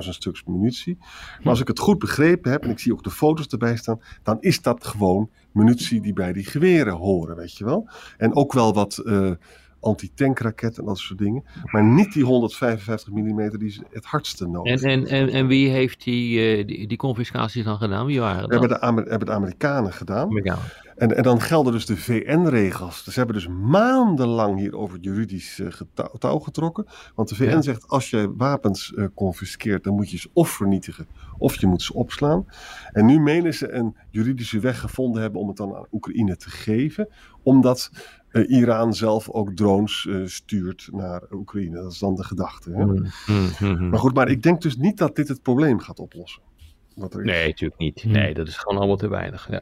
700.000 0.03 0.09
stuks 0.09 0.43
munitie. 0.43 0.97
Maar 1.37 1.49
als 1.49 1.61
ik 1.61 1.67
het 1.67 1.79
goed 1.79 1.99
begrepen 1.99 2.51
heb, 2.51 2.63
en 2.63 2.69
ik 2.69 2.79
zie 2.79 2.93
ook 2.93 3.03
de 3.03 3.11
foto's 3.11 3.47
erbij 3.47 3.77
staan, 3.77 4.01
dan 4.23 4.37
is 4.39 4.61
dat 4.61 4.85
gewoon 4.85 5.29
munitie 5.51 6.01
die 6.01 6.13
bij 6.13 6.33
die 6.33 6.45
geweren 6.45 6.93
horen, 6.93 7.35
weet 7.35 7.57
je 7.57 7.65
wel. 7.65 7.89
En 8.17 8.35
ook 8.35 8.53
wel 8.53 8.73
wat... 8.73 9.01
Uh, 9.05 9.31
antitankraketten 9.85 10.81
en 10.81 10.89
dat 10.89 10.97
soort 10.97 11.19
dingen. 11.19 11.43
Maar 11.63 11.83
niet 11.83 12.13
die 12.13 12.23
155 12.23 13.13
mm 13.13 13.57
die 13.57 13.69
ze 13.69 13.83
het 13.91 14.05
hardste 14.05 14.47
nodig 14.47 14.81
en, 14.81 14.89
en, 14.89 15.07
en, 15.07 15.29
en 15.29 15.47
wie 15.47 15.69
heeft 15.69 16.03
die, 16.03 16.57
uh, 16.57 16.67
die, 16.67 16.87
die 16.87 16.97
confiscaties 16.97 17.63
dan 17.63 17.77
gedaan? 17.77 18.05
Wie 18.05 18.19
waren 18.19 18.41
dat? 18.41 18.49
Hebben 18.49 18.69
de, 18.69 18.81
Amer 18.81 19.03
hebben 19.03 19.27
de 19.27 19.33
Amerikanen 19.33 19.93
gedaan. 19.93 20.25
Amerikanen. 20.25 20.63
En, 20.95 21.15
en 21.15 21.23
dan 21.23 21.41
gelden 21.41 21.73
dus 21.73 21.85
de 21.85 21.97
VN-regels. 21.97 23.03
Dus 23.03 23.13
ze 23.13 23.19
hebben 23.19 23.35
dus 23.35 23.47
maandenlang 23.47 24.59
hierover 24.59 24.99
juridisch 24.99 25.59
uh, 25.59 25.67
touw 26.19 26.39
getrokken. 26.39 26.85
Want 27.15 27.29
de 27.29 27.35
VN 27.35 27.43
ja. 27.43 27.61
zegt, 27.61 27.87
als 27.87 28.09
je 28.09 28.33
wapens 28.37 28.93
uh, 28.95 29.05
confiskeert, 29.15 29.83
dan 29.83 29.95
moet 29.95 30.11
je 30.11 30.17
ze 30.17 30.29
of 30.33 30.49
vernietigen, 30.49 31.07
of 31.37 31.59
je 31.59 31.67
moet 31.67 31.81
ze 31.81 31.93
opslaan. 31.93 32.45
En 32.91 33.05
nu 33.05 33.19
menen 33.19 33.53
ze 33.53 33.71
een 33.71 33.95
juridische 34.09 34.59
weg 34.59 34.79
gevonden 34.79 35.21
hebben 35.21 35.41
om 35.41 35.47
het 35.47 35.57
dan 35.57 35.75
aan 35.75 35.87
Oekraïne 35.91 36.35
te 36.37 36.49
geven. 36.49 37.07
Omdat 37.43 37.91
uh, 38.35 38.49
Iran 38.49 38.93
zelf 38.93 39.29
ook 39.29 39.51
drones 39.51 40.05
uh, 40.09 40.27
stuurt 40.27 40.89
naar 40.91 41.23
Oekraïne. 41.31 41.75
Dat 41.75 41.91
is 41.91 41.99
dan 41.99 42.15
de 42.15 42.23
gedachte. 42.23 42.71
Hè? 42.71 42.85
Mm, 42.85 43.05
mm, 43.27 43.49
mm, 43.59 43.89
maar 43.89 43.99
goed, 43.99 44.13
maar 44.13 44.29
ik 44.29 44.43
denk 44.43 44.61
dus 44.61 44.77
niet 44.77 44.97
dat 44.97 45.15
dit 45.15 45.27
het 45.27 45.41
probleem 45.41 45.79
gaat 45.79 45.99
oplossen. 45.99 46.41
Wat 46.95 47.13
er 47.13 47.19
is. 47.19 47.25
Nee, 47.25 47.47
natuurlijk 47.47 47.79
niet. 47.79 48.03
Nee, 48.05 48.33
dat 48.33 48.47
is 48.47 48.57
gewoon 48.57 48.77
allemaal 48.77 48.97
te 48.97 49.07
weinig. 49.07 49.47
Ja. 49.49 49.61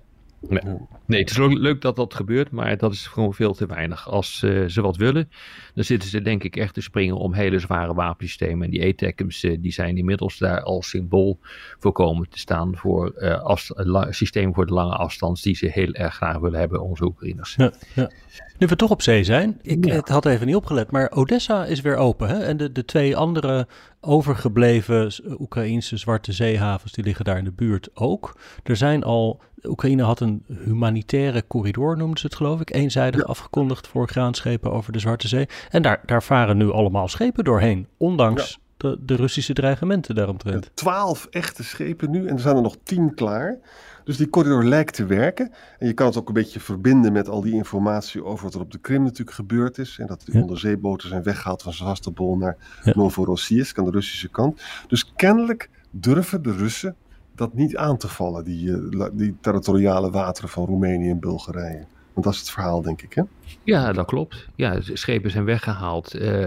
Nee. 0.50 0.62
nee, 1.06 1.19
het 1.19 1.30
is 1.30 1.38
leuk 1.38 1.81
dat 1.81 1.95
dat 1.95 2.13
gebeurt, 2.13 2.51
maar 2.51 2.78
dat 2.78 2.94
is 2.94 3.07
gewoon 3.07 3.34
veel 3.34 3.54
te 3.54 3.66
weinig. 3.66 4.10
Als 4.10 4.42
uh, 4.45 4.68
ze 4.68 4.81
wat 4.81 4.98
willen, 4.98 5.30
dan 5.74 5.84
zitten 5.84 6.10
ze 6.10 6.22
denk 6.22 6.44
ik 6.44 6.56
echt 6.56 6.74
te 6.74 6.81
springen 6.81 7.16
om 7.16 7.34
hele 7.34 7.60
zware 7.60 7.94
wapensystemen. 7.94 8.66
En 8.66 8.72
die 8.72 8.88
ATACMS 8.88 9.44
uh, 9.44 9.57
die 9.60 9.72
zijn 9.72 9.98
inmiddels 9.98 10.38
daar 10.38 10.62
als 10.62 10.90
symbool 10.90 11.40
voor 11.80 11.92
komen 11.92 12.30
te 12.30 12.40
staan 12.40 12.75
voor 12.75 13.13
uh, 13.18 14.06
systemen 14.10 14.54
voor 14.54 14.66
de 14.66 14.74
lange 14.74 14.95
afstand 14.95 15.44
die 15.44 15.56
ze 15.56 15.68
heel 15.68 15.94
erg 15.94 16.16
graag 16.16 16.38
willen 16.38 16.60
hebben, 16.60 16.81
onze 16.81 17.06
Oekraïners. 17.06 17.56
Ja, 17.56 17.72
ja. 17.96 18.12
Nu 18.57 18.68
we 18.68 18.75
toch 18.75 18.92
op 18.92 19.01
zee 19.01 19.24
zijn, 19.24 19.60
ik 19.62 19.86
ja. 19.86 20.01
had 20.04 20.25
even 20.25 20.48
niet 20.48 20.56
opgelet, 20.56 20.92
maar 20.92 21.12
Odessa 21.12 21.66
is 21.66 21.81
weer 21.81 21.96
open. 21.96 22.28
Hè? 22.28 22.38
En 22.38 22.57
de, 22.57 22.72
de 22.72 22.86
twee 22.86 23.16
andere 23.18 23.68
overgebleven 24.01 25.12
Oekraïnse 25.39 25.98
zwarte 25.98 26.32
zeehavens, 26.32 26.91
die 26.91 27.03
liggen 27.03 27.25
daar 27.25 27.38
in 27.38 27.44
de 27.44 27.51
buurt 27.51 27.89
ook. 27.94 28.38
Er 28.63 28.75
zijn 28.75 29.03
al, 29.03 29.41
Oekraïne 29.63 30.03
had 30.03 30.20
een 30.20 30.46
humanitaire 30.63 31.48
corridor, 31.48 31.98
noemden 31.98 32.20
ze 32.20 32.25
het 32.25 32.36
geloof 32.36 32.62
ik, 32.62 32.74
eenzijdig 32.74 33.22
ja. 33.22 33.27
afgekondigd 33.27 33.88
voor 33.88 34.08
graanschepen 34.08 34.72
over 34.72 34.91
de 34.91 35.00
Zwarte 35.00 35.27
Zee. 35.27 35.48
En 35.70 35.82
daar, 35.82 36.01
daar 36.05 36.24
varen 36.24 36.58
nu 36.58 36.72
allemaal 36.72 37.08
schepen 37.08 37.43
doorheen, 37.43 37.88
ondanks 37.98 38.50
ja. 38.50 38.89
de, 38.89 38.98
de 39.05 39.15
Russische 39.15 39.53
dreigementen 39.53 40.15
daaromtrent. 40.15 40.72
Twaalf 40.74 41.27
echte 41.29 41.63
schepen 41.63 42.12
nu 42.12 42.27
en 42.27 42.34
er 42.34 42.41
zijn 42.41 42.55
er 42.55 42.62
nog 42.62 42.77
tien 42.84 43.13
klaar. 43.13 43.60
Dus 44.03 44.17
die 44.17 44.29
corridor 44.29 44.63
lijkt 44.63 44.93
te 44.93 45.05
werken. 45.05 45.51
En 45.79 45.88
je 45.88 45.93
kan 45.93 46.08
het 46.08 46.17
ook 46.17 46.27
een 46.27 46.34
beetje 46.34 46.60
verbinden 46.60 47.13
met 47.13 47.29
al 47.29 47.41
die 47.41 47.53
informatie 47.53 48.24
over 48.24 48.43
wat 48.43 48.53
er 48.53 48.62
op 48.62 48.72
de 48.72 48.77
Krim 48.77 49.03
natuurlijk 49.03 49.38
gebeurd 49.38 49.77
is. 49.77 49.98
En 50.00 50.08
dat 50.08 50.22
die 50.25 50.36
ja. 50.36 50.41
onderzeeboten 50.41 51.10
zijn 51.10 51.24
weggehaald 51.24 51.62
van 51.62 51.74
Sevastopol 51.74 52.38
naar 52.38 52.58
ja. 52.84 52.91
Novorossiysk 52.96 53.77
aan 53.77 53.86
de 53.86 53.91
Russische 53.91 54.29
kant. 54.29 54.62
Dus 54.88 55.13
kennelijk 55.15 55.70
durven 55.91 56.43
de 56.43 56.51
Russen 56.51 56.96
dat 57.36 57.54
niet 57.54 57.78
aan 57.78 57.98
te 57.98 58.08
vallen, 58.08 58.44
die, 58.44 58.68
uh, 58.68 59.06
die 59.13 59.36
territoriale 59.42 60.12
wateren 60.12 60.50
van 60.50 60.66
Roemenië 60.66 61.10
en 61.10 61.20
Bulgarije. 61.20 61.86
Want 62.13 62.25
dat 62.25 62.34
is 62.34 62.40
het 62.40 62.50
verhaal, 62.50 62.82
denk 62.82 63.02
ik, 63.02 63.13
hè? 63.13 63.24
Ja, 63.63 63.92
dat 63.92 64.06
klopt. 64.06 64.48
Ja, 64.56 64.78
schepen 64.82 65.32
zijn 65.32 65.46
weggehaald. 65.46 66.16
Uh, 66.16 66.46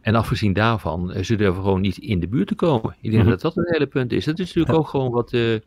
en 0.00 0.14
afgezien 0.14 0.52
daarvan, 0.52 1.16
uh, 1.16 1.22
ze 1.22 1.36
durven 1.36 1.62
gewoon 1.62 1.80
niet 1.80 1.98
in 1.98 2.20
de 2.20 2.28
buurt 2.28 2.48
te 2.48 2.54
komen. 2.54 2.96
Ik 3.00 3.10
denk 3.10 3.12
mm 3.12 3.20
-hmm. 3.20 3.30
dat 3.30 3.40
dat 3.40 3.56
een 3.56 3.72
hele 3.72 3.86
punt 3.86 4.12
is. 4.12 4.24
Dat 4.24 4.38
is 4.38 4.46
natuurlijk 4.46 4.74
ja. 4.74 4.78
ook 4.78 4.88
gewoon 4.88 5.10
wat 5.10 5.28
de 5.28 5.62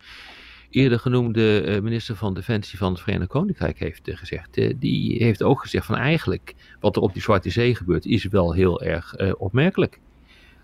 eerder 0.70 1.00
genoemde 1.00 1.80
minister 1.84 2.16
van 2.16 2.34
Defensie 2.34 2.78
van 2.78 2.92
het 2.92 3.02
Verenigd 3.02 3.30
Koninkrijk 3.30 3.80
heeft 3.80 4.02
gezegd. 4.04 4.58
Uh, 4.58 4.74
die 4.80 5.24
heeft 5.24 5.44
ook 5.44 5.62
gezegd 5.62 5.86
van 5.86 5.96
eigenlijk 5.96 6.56
wat 6.80 6.96
er 6.96 7.02
op 7.02 7.14
die 7.14 7.22
Zwarte 7.22 7.50
Zee 7.50 7.76
gebeurt 7.76 8.06
is 8.06 8.26
wel 8.26 8.54
heel 8.54 8.82
erg 8.82 9.34
opmerkelijk. 9.38 10.00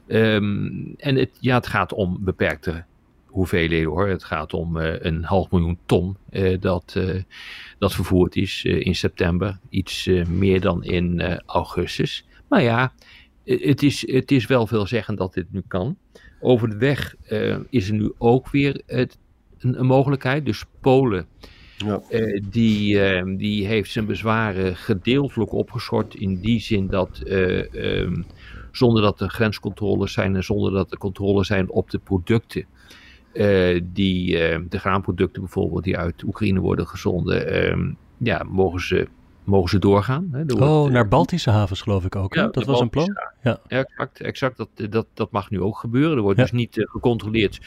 Um, 0.07 0.93
en 0.97 1.15
het, 1.15 1.37
ja, 1.39 1.55
het 1.55 1.67
gaat 1.67 1.93
om 1.93 2.17
beperkte 2.21 2.85
hoeveelheden 3.29 3.89
hoor. 3.89 4.07
Het 4.07 4.23
gaat 4.23 4.53
om 4.53 4.75
een 4.75 5.23
half 5.23 5.51
miljoen 5.51 5.77
ton 5.85 6.17
dat, 6.59 6.99
dat 7.79 7.93
vervoerd 7.93 8.35
is 8.35 8.63
in 8.63 8.95
september. 8.95 9.59
Iets 9.69 10.09
meer 10.27 10.61
dan 10.61 10.83
in 10.83 11.39
augustus. 11.45 12.25
Maar 12.47 12.61
ja, 12.61 12.93
het 13.43 13.83
is, 13.83 14.11
het 14.11 14.31
is 14.31 14.47
wel 14.47 14.67
veelzeggend 14.67 15.17
dat 15.17 15.33
dit 15.33 15.51
nu 15.51 15.63
kan. 15.67 15.97
Over 16.39 16.69
de 16.69 16.77
weg 16.77 17.15
is 17.69 17.87
er 17.89 17.95
nu 17.95 18.11
ook 18.17 18.49
weer 18.49 18.81
het, 18.85 19.17
een, 19.59 19.79
een 19.79 19.85
mogelijkheid. 19.85 20.45
Dus 20.45 20.65
Polen 20.81 21.27
ja. 21.77 22.01
Die, 22.49 23.35
die 23.37 23.65
heeft 23.65 23.91
zijn 23.91 24.05
bezwaren 24.05 24.75
gedeeltelijk 24.75 25.51
opgeschort 25.51 26.15
in 26.15 26.39
die 26.39 26.59
zin 26.59 26.87
dat 26.87 27.21
um, 27.25 28.25
zonder 28.71 29.01
dat 29.01 29.21
er 29.21 29.29
grenscontroles 29.29 30.13
zijn 30.13 30.35
en 30.35 30.43
zonder 30.43 30.71
dat 30.71 30.91
er 30.91 30.97
controles 30.97 31.47
zijn 31.47 31.69
op 31.69 31.89
de 31.89 31.99
producten, 31.99 32.65
die, 33.83 34.31
de 34.69 34.79
graanproducten 34.79 35.41
bijvoorbeeld 35.41 35.83
die 35.83 35.97
uit 35.97 36.23
Oekraïne 36.23 36.59
worden 36.59 36.87
gezonden, 36.87 37.47
ehm, 37.47 37.91
ja, 38.17 38.43
mogen 38.43 38.81
ze 38.81 39.07
mogen 39.49 39.69
ze 39.69 39.79
doorgaan. 39.79 40.29
Hè? 40.31 40.63
oh, 40.63 40.91
naar 40.91 41.03
eh, 41.03 41.09
Baltische 41.09 41.49
havens 41.49 41.81
geloof 41.81 42.05
ik 42.05 42.15
ook. 42.15 42.33
Ja, 42.33 42.47
dat 42.47 42.65
was 42.65 42.79
een 42.79 42.89
plan. 42.89 43.17
Ja. 43.43 43.59
ja, 43.67 43.83
exact. 43.83 44.21
exact 44.21 44.57
dat, 44.57 44.69
dat, 44.89 45.07
dat 45.13 45.31
mag 45.31 45.49
nu 45.49 45.61
ook 45.61 45.77
gebeuren. 45.77 46.17
Er 46.17 46.23
wordt 46.23 46.39
dus 46.39 46.51
niet 46.51 46.77
uh, 46.77 46.85
gecontroleerd 46.87 47.59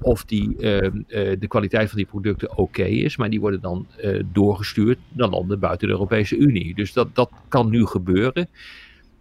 of 0.00 0.24
die, 0.24 0.56
uh, 0.58 0.82
uh, 0.82 0.90
de 1.38 1.46
kwaliteit 1.48 1.88
van 1.88 1.96
die 1.96 2.06
producten 2.06 2.56
oké 2.58 2.84
is. 2.84 3.16
Maar 3.16 3.30
die 3.30 3.40
worden 3.40 3.60
dan 3.60 3.86
doorgestuurd 4.32 4.98
naar 5.12 5.28
landen 5.28 5.58
buiten 5.58 5.86
de 5.86 5.92
Europese 5.92 6.36
Unie. 6.36 6.74
Dus 6.74 6.92
dat, 6.92 7.14
dat 7.14 7.30
kan 7.48 7.70
nu 7.70 7.86
gebeuren. 7.86 8.48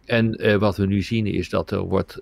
En 0.05 0.59
wat 0.59 0.77
we 0.77 0.85
nu 0.85 1.01
zien 1.01 1.25
is 1.25 1.49
dat 1.49 1.71
er 1.71 1.79
wordt 1.79 2.19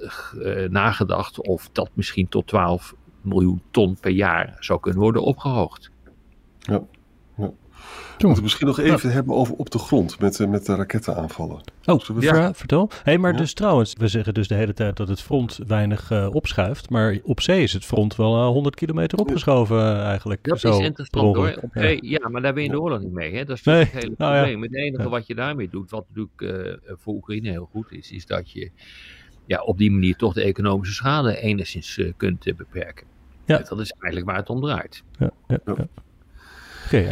nagedacht 0.70 1.48
of 1.48 1.70
dat 1.72 1.90
misschien 1.94 2.28
tot 2.28 2.48
12 2.48 2.96
miljoen 3.24 3.62
ton 3.72 3.98
per 4.00 4.12
jaar 4.12 4.58
zou 4.60 4.80
kunnen 4.80 5.02
worden 5.02 5.24
opgehoogd. 5.24 5.92
Ja. 6.60 6.84
We 8.22 8.28
moeten 8.28 8.44
misschien 8.44 8.68
nog 8.68 8.80
even 8.80 9.12
hebben 9.12 9.36
over 9.36 9.56
op 9.56 9.70
de 9.70 9.78
grond 9.78 10.20
met, 10.20 10.40
uh, 10.40 10.48
met 10.48 10.66
de 10.66 10.76
rakettenaanvallen. 10.76 11.62
Oh, 11.86 12.00
ja. 12.20 12.54
vertel. 12.54 12.90
hey, 13.04 13.18
maar 13.18 13.38
dus 13.38 13.54
trouwens, 13.54 13.96
we 13.98 14.08
zeggen 14.08 14.34
dus 14.34 14.48
de 14.48 14.56
hele 14.56 14.74
tijd 14.74 14.98
dat 14.98 15.08
het 15.08 15.22
front 15.22 15.60
weinig 15.68 16.12
uh, 16.12 16.28
opschuift. 16.32 16.90
Maar 16.90 17.18
op 17.24 17.42
zee 17.42 17.64
is 17.64 17.74
het 17.74 17.86
front 17.86 18.16
wel 18.16 18.36
uh, 18.36 18.42
eh, 18.42 18.48
100 18.48 18.76
kilometer 18.76 19.20
opgeschoven 19.20 20.02
eigenlijk. 20.04 20.44
Dat 20.44 20.60
zo, 20.60 20.80
is 20.80 20.86
interessant 20.86 21.36
hoor. 21.36 21.58
Op 21.62 21.70
ja. 21.74 21.98
ja. 22.02 22.30
maar 22.30 22.42
daar 22.42 22.54
ben 22.54 22.64
je 22.64 22.70
de 22.70 22.82
oorlog 22.82 23.00
niet 23.00 23.12
mee. 23.12 23.36
Hè? 23.36 23.46
Dat 23.46 23.58
is 23.58 23.64
nee. 23.64 23.80
het 23.80 23.92
hele 23.92 24.16
nou, 24.18 24.36
probleem. 24.36 24.62
Het 24.62 24.76
enige 24.76 25.10
wat 25.10 25.28
je 25.28 25.36
daarmee 25.36 25.70
doet, 25.70 25.92
wat 25.92 26.06
natuurlijk 26.14 26.82
voor 26.86 27.14
Oekraïne 27.14 27.50
heel 27.50 27.70
goed 27.72 27.92
is, 27.92 28.12
is 28.12 28.26
dat 28.26 28.52
je 28.52 28.72
ja, 29.46 29.62
op 29.62 29.78
die 29.78 29.92
manier 29.92 30.16
toch 30.16 30.34
de 30.34 30.44
economische 30.44 30.94
schade 30.94 31.38
enigszins 31.38 32.02
kunt 32.18 32.44
beperken. 32.44 33.11
Ja. 33.52 33.58
Dat 33.70 33.80
is 33.80 33.92
eigenlijk 33.92 34.26
waar 34.26 34.36
het 34.40 34.50
om 34.50 34.62
draait. 34.62 35.04
Ja, 35.20 35.32
ja, 35.48 35.58
Oké, 35.66 35.88
okay, 36.86 37.08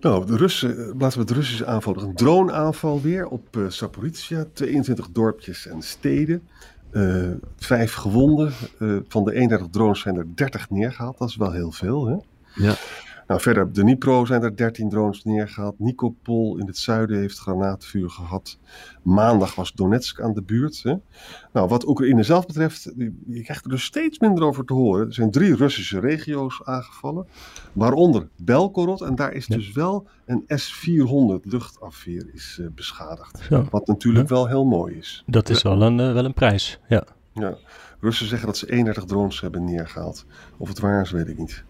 nou, 0.00 0.26
de 0.26 0.36
Russen, 0.36 0.94
laten 0.98 1.18
we 1.18 1.24
het 1.24 1.30
Russische 1.30 1.66
aanval. 1.66 2.02
Een 2.02 2.14
droneaanval 2.14 3.00
weer 3.00 3.26
op 3.26 3.56
uh, 3.56 3.64
Saporizia. 3.68 4.44
22 4.52 5.08
dorpjes 5.12 5.66
en 5.66 5.82
steden. 5.82 6.48
Uh, 6.92 7.30
vijf 7.56 7.94
gewonden. 7.94 8.52
Uh, 8.78 8.98
van 9.08 9.24
de 9.24 9.32
31 9.34 9.68
drones 9.70 10.00
zijn 10.00 10.16
er 10.16 10.26
30 10.34 10.70
neergehaald. 10.70 11.18
Dat 11.18 11.28
is 11.28 11.36
wel 11.36 11.52
heel 11.52 11.70
veel. 11.70 12.06
Hè? 12.06 12.16
Ja. 12.66 12.74
Nou, 13.26 13.40
verder 13.40 13.62
op 13.62 13.74
de 13.74 13.80
Dnipro 13.80 14.24
zijn 14.24 14.42
er 14.42 14.56
13 14.56 14.88
drones 14.88 15.24
neergehaald. 15.24 15.78
Nikopol 15.78 16.58
in 16.58 16.66
het 16.66 16.78
zuiden 16.78 17.18
heeft 17.18 17.38
granaatvuur 17.38 18.10
gehad. 18.10 18.58
Maandag 19.02 19.54
was 19.54 19.72
Donetsk 19.72 20.20
aan 20.20 20.32
de 20.32 20.42
buurt. 20.42 20.82
Hè. 20.82 20.94
Nou, 21.52 21.68
wat 21.68 21.88
Oekraïne 21.88 22.22
zelf 22.22 22.46
betreft, 22.46 22.92
je 23.26 23.42
krijgt 23.42 23.64
er 23.64 23.70
dus 23.70 23.84
steeds 23.84 24.18
minder 24.18 24.44
over 24.44 24.64
te 24.64 24.72
horen. 24.72 25.06
Er 25.06 25.14
zijn 25.14 25.30
drie 25.30 25.56
Russische 25.56 26.00
regio's 26.00 26.60
aangevallen, 26.64 27.26
waaronder 27.72 28.28
Belgorod. 28.36 29.00
En 29.00 29.14
daar 29.14 29.32
is 29.32 29.46
dus 29.46 29.72
wel 29.72 30.06
een 30.24 30.44
S-400 30.46 31.40
luchtafweer 31.42 32.30
is, 32.32 32.58
uh, 32.60 32.66
beschadigd. 32.74 33.48
Wat 33.70 33.86
natuurlijk 33.86 34.28
wel 34.28 34.46
heel 34.46 34.64
mooi 34.64 34.94
is. 34.96 35.22
Dat 35.26 35.48
is 35.48 35.62
wel 35.62 35.82
een, 35.82 35.98
uh, 35.98 36.12
wel 36.12 36.24
een 36.24 36.34
prijs, 36.34 36.80
ja. 36.88 37.04
Ja, 37.32 37.56
Russen 38.00 38.26
zeggen 38.26 38.46
dat 38.46 38.56
ze 38.56 38.70
31 38.70 39.04
drones 39.04 39.40
hebben 39.40 39.64
neergehaald. 39.64 40.24
Of 40.56 40.68
het 40.68 40.78
waar 40.78 41.02
is, 41.02 41.10
weet 41.10 41.28
ik 41.28 41.38
niet. 41.38 41.64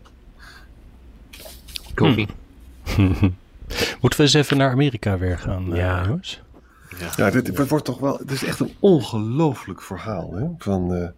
Koffie. 1.97 2.29
Moeten 4.01 4.19
we 4.19 4.23
eens 4.23 4.35
even 4.35 4.57
naar 4.57 4.71
Amerika 4.71 5.19
weer 5.19 5.39
gaan, 5.39 5.73
eh, 5.73 5.79
ja. 5.79 6.05
jongens? 6.07 6.43
Ja, 6.99 7.11
ja 7.17 7.31
dit, 7.31 7.69
wordt 7.69 7.85
toch 7.85 7.99
wel. 7.99 8.19
Het 8.19 8.31
is 8.31 8.45
echt 8.45 8.61
een 8.61 8.73
ongelooflijk 8.81 9.83
verhaal. 9.83 10.35
Hè? 10.35 10.47
Van, 10.59 10.95
uh, 10.95 11.09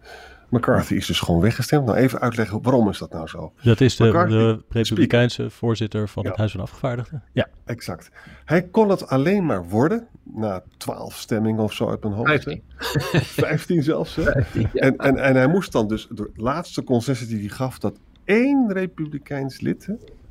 McCarthy 0.49 0.93
is 0.93 1.05
dus 1.05 1.19
gewoon 1.19 1.41
weggestemd. 1.41 1.85
Nou, 1.85 1.97
even 1.97 2.19
uitleggen 2.19 2.61
waarom 2.61 2.89
is 2.89 2.97
dat 2.97 3.11
nou 3.11 3.27
zo? 3.27 3.53
Dat 3.61 3.81
is 3.81 3.95
de, 3.95 4.11
de 4.11 4.63
Republikeinse 4.69 5.49
voorzitter 5.49 6.07
van 6.09 6.25
het 6.25 6.37
Huis 6.37 6.51
van 6.51 6.61
Afgevaardigden. 6.61 7.23
Ja, 7.31 7.47
exact. 7.65 8.09
Hij 8.45 8.63
kon 8.63 8.89
het 8.89 9.07
alleen 9.07 9.45
maar 9.45 9.67
worden 9.67 10.07
na 10.23 10.63
twaalf 10.77 11.15
stemmingen 11.15 11.63
of 11.63 11.73
zo 11.73 11.89
uit 11.89 12.03
mijn 12.03 12.13
hoofd. 12.13 12.29
Vijftien. 12.29 12.63
Vijftien 13.45 13.83
zelfs. 13.83 14.15
Hè? 14.15 14.31
en, 14.31 14.97
en, 14.97 15.17
en 15.17 15.35
hij 15.35 15.47
moest 15.47 15.71
dan 15.71 15.87
dus, 15.87 16.07
de 16.11 16.29
laatste 16.35 16.83
concessie 16.83 17.27
die 17.27 17.39
hij 17.39 17.49
gaf, 17.49 17.79
dat 17.79 17.99
één 18.23 18.73
Republikeins 18.73 19.59
lid, 19.59 19.89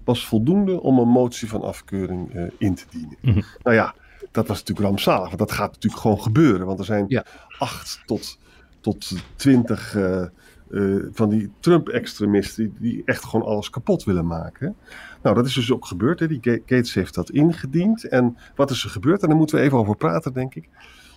was 0.09 0.27
voldoende 0.27 0.81
om 0.81 0.99
een 0.99 1.09
motie 1.09 1.49
van 1.49 1.63
afkeuring 1.63 2.35
uh, 2.35 2.51
in 2.59 2.75
te 2.75 2.85
dienen. 2.91 3.17
Mhm. 3.21 3.41
Nou 3.63 3.77
ja, 3.77 3.95
dat 4.31 4.47
was 4.47 4.59
natuurlijk 4.59 4.87
rampzalig, 4.87 5.27
want 5.27 5.39
dat 5.39 5.53
gaat 5.53 5.73
natuurlijk 5.73 6.03
gewoon 6.03 6.21
gebeuren. 6.21 6.67
Want 6.67 6.79
er 6.79 6.85
zijn 6.85 7.05
ja. 7.09 7.25
acht 7.59 8.03
tot, 8.07 8.39
tot 8.81 9.13
twintig 9.37 9.95
uh, 9.95 10.25
uh, 10.71 11.05
van 11.13 11.29
die 11.29 11.51
Trump-extremisten 11.61 12.65
die, 12.65 12.81
die, 12.81 13.03
echt 13.05 13.25
gewoon 13.25 13.47
alles 13.47 13.71
kapot 13.71 14.05
willen 14.05 14.27
maken. 14.27 14.77
Nou, 15.23 15.35
dat 15.35 15.47
is 15.47 15.55
dus 15.55 15.73
ook 15.73 15.87
gebeurd. 15.87 16.21
Hè. 16.21 16.29
Die 16.29 16.41
Gates 16.43 16.95
heeft 16.95 17.15
dat 17.15 17.31
ingediend. 17.31 18.05
En 18.05 18.37
wat 18.55 18.71
is 18.71 18.85
er 18.85 18.91
gebeurd? 18.91 19.23
En 19.23 19.29
daar 19.29 19.37
moeten 19.37 19.57
we 19.57 19.63
even 19.63 19.79
over 19.79 19.97
praten, 19.97 20.33
denk 20.33 20.55
ik 20.55 20.69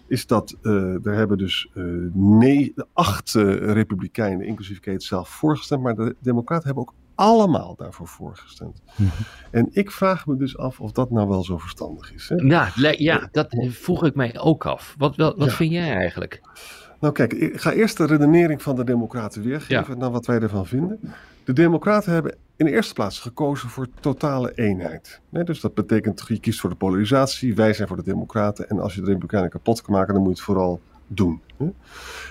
is 0.08 0.28
dat 0.28 0.58
uh, 0.62 1.06
er 1.06 1.14
hebben 1.14 1.38
dus 1.38 1.72
uh, 1.74 2.10
nee, 2.14 2.74
acht 2.94 3.34
uh, 3.34 3.44
republikeinen, 3.74 4.46
inclusief 4.46 4.78
Gates 4.82 5.08
zelf, 5.08 5.30
voorgestemd. 5.30 5.84
Maar 5.84 5.96
de 5.96 6.16
democraten 6.20 6.66
hebben 6.66 6.84
ook 6.84 6.94
allemaal 7.16 7.76
daarvoor 7.76 8.08
voorgestemd. 8.08 8.82
Mhm. 8.96 9.10
En 9.52 9.70
ik 9.72 9.92
vraag 9.92 10.26
me 10.26 10.36
dus 10.36 10.58
af 10.58 10.80
of 10.80 10.92
dat 10.92 11.12
nou 11.12 11.28
wel 11.28 11.44
zo 11.44 11.58
verstandig 11.58 12.14
is. 12.14 12.30
Hè? 12.30 12.36
Ja, 12.36 12.72
ja, 12.98 13.30
dat 13.32 13.48
vroeg 13.70 14.06
ik 14.06 14.16
mij 14.16 14.40
ook 14.40 14.66
af. 14.66 14.96
Wat, 14.98 15.16
wat, 15.16 15.38
wat 15.38 15.54
vind 15.54 15.72
jij 15.72 15.94
eigenlijk? 15.94 16.42
Nou 17.00 17.14
kijk, 17.14 17.34
ik 17.34 17.62
ga 17.62 17.72
eerst 17.72 17.98
de 17.98 18.06
redenering 18.06 18.62
van 18.62 18.76
de 18.76 18.84
democraten 18.84 19.42
weergeven, 19.42 19.94
ja. 19.94 20.00
naar 20.00 20.12
wat 20.12 20.26
wij 20.26 20.40
ervan 20.40 20.66
vinden. 20.66 21.00
De 21.44 21.54
democraten 21.54 22.14
hebben 22.14 22.36
in 22.56 22.66
de 22.66 22.72
eerste 22.72 22.94
plaats 22.94 23.20
gekozen 23.20 23.70
voor 23.70 23.88
totale 24.00 24.52
eenheid. 24.56 25.22
dus 25.30 25.62
dat 25.62 25.74
betekent, 25.74 26.24
je 26.28 26.40
kiest 26.40 26.60
voor 26.60 26.70
de 26.70 26.76
polarisatie, 26.76 27.56
wij 27.56 27.74
zijn 27.74 27.88
voor 27.88 27.98
de 27.98 28.04
democraten. 28.04 28.70
En 28.70 28.80
als 28.80 28.94
je 28.94 29.00
de 29.00 29.06
republikeinen 29.06 29.50
kapot 29.50 29.82
kan 29.82 29.94
maken, 29.94 30.14
dan 30.14 30.24
moet 30.24 30.32
je 30.32 30.38
het 30.38 30.46
vooral 30.46 30.82
doen. 31.08 31.42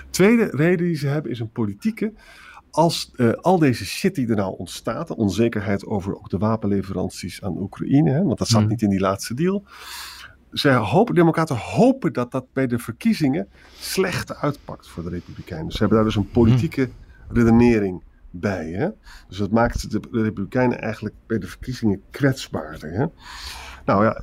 Tweede 0.09 0.49
reden 0.51 0.85
die 0.85 0.95
ze 0.95 1.07
hebben 1.07 1.31
is 1.31 1.39
een 1.39 1.51
politieke 1.51 2.13
als 2.71 3.11
uh, 3.15 3.31
al 3.33 3.59
deze 3.59 3.85
shit 3.85 4.15
die 4.15 4.27
er 4.27 4.35
nou 4.35 4.57
ontstaat, 4.57 5.07
de 5.07 5.15
onzekerheid 5.15 5.85
over 5.85 6.15
ook 6.15 6.29
de 6.29 6.37
wapenleveranties 6.37 7.43
aan 7.43 7.57
Oekraïne, 7.57 8.11
hè, 8.11 8.23
want 8.23 8.37
dat 8.37 8.47
zat 8.47 8.61
mm. 8.61 8.67
niet 8.67 8.81
in 8.81 8.89
die 8.89 8.99
laatste 8.99 9.33
deal. 9.33 9.63
Ze 10.53 10.69
hopen, 10.69 11.15
democraten 11.15 11.55
hopen 11.55 12.13
dat 12.13 12.31
dat 12.31 12.45
bij 12.53 12.67
de 12.67 12.79
verkiezingen 12.79 13.47
slecht 13.79 14.35
uitpakt 14.35 14.87
voor 14.87 15.03
de 15.03 15.09
republikeinen. 15.09 15.71
Ze 15.71 15.77
hebben 15.77 15.97
daar 15.97 16.05
dus 16.05 16.15
een 16.15 16.31
politieke 16.31 16.81
mm. 16.81 17.35
redenering 17.35 18.03
bij. 18.29 18.69
Hè? 18.69 18.89
Dus 19.27 19.37
dat 19.37 19.51
maakt 19.51 19.91
de 19.91 19.99
republikeinen 20.11 20.81
eigenlijk 20.81 21.15
bij 21.27 21.39
de 21.39 21.47
verkiezingen 21.47 22.01
kwetsbaarder. 22.09 22.91
Hè? 22.91 23.05
Nou 23.85 24.03
ja, 24.03 24.21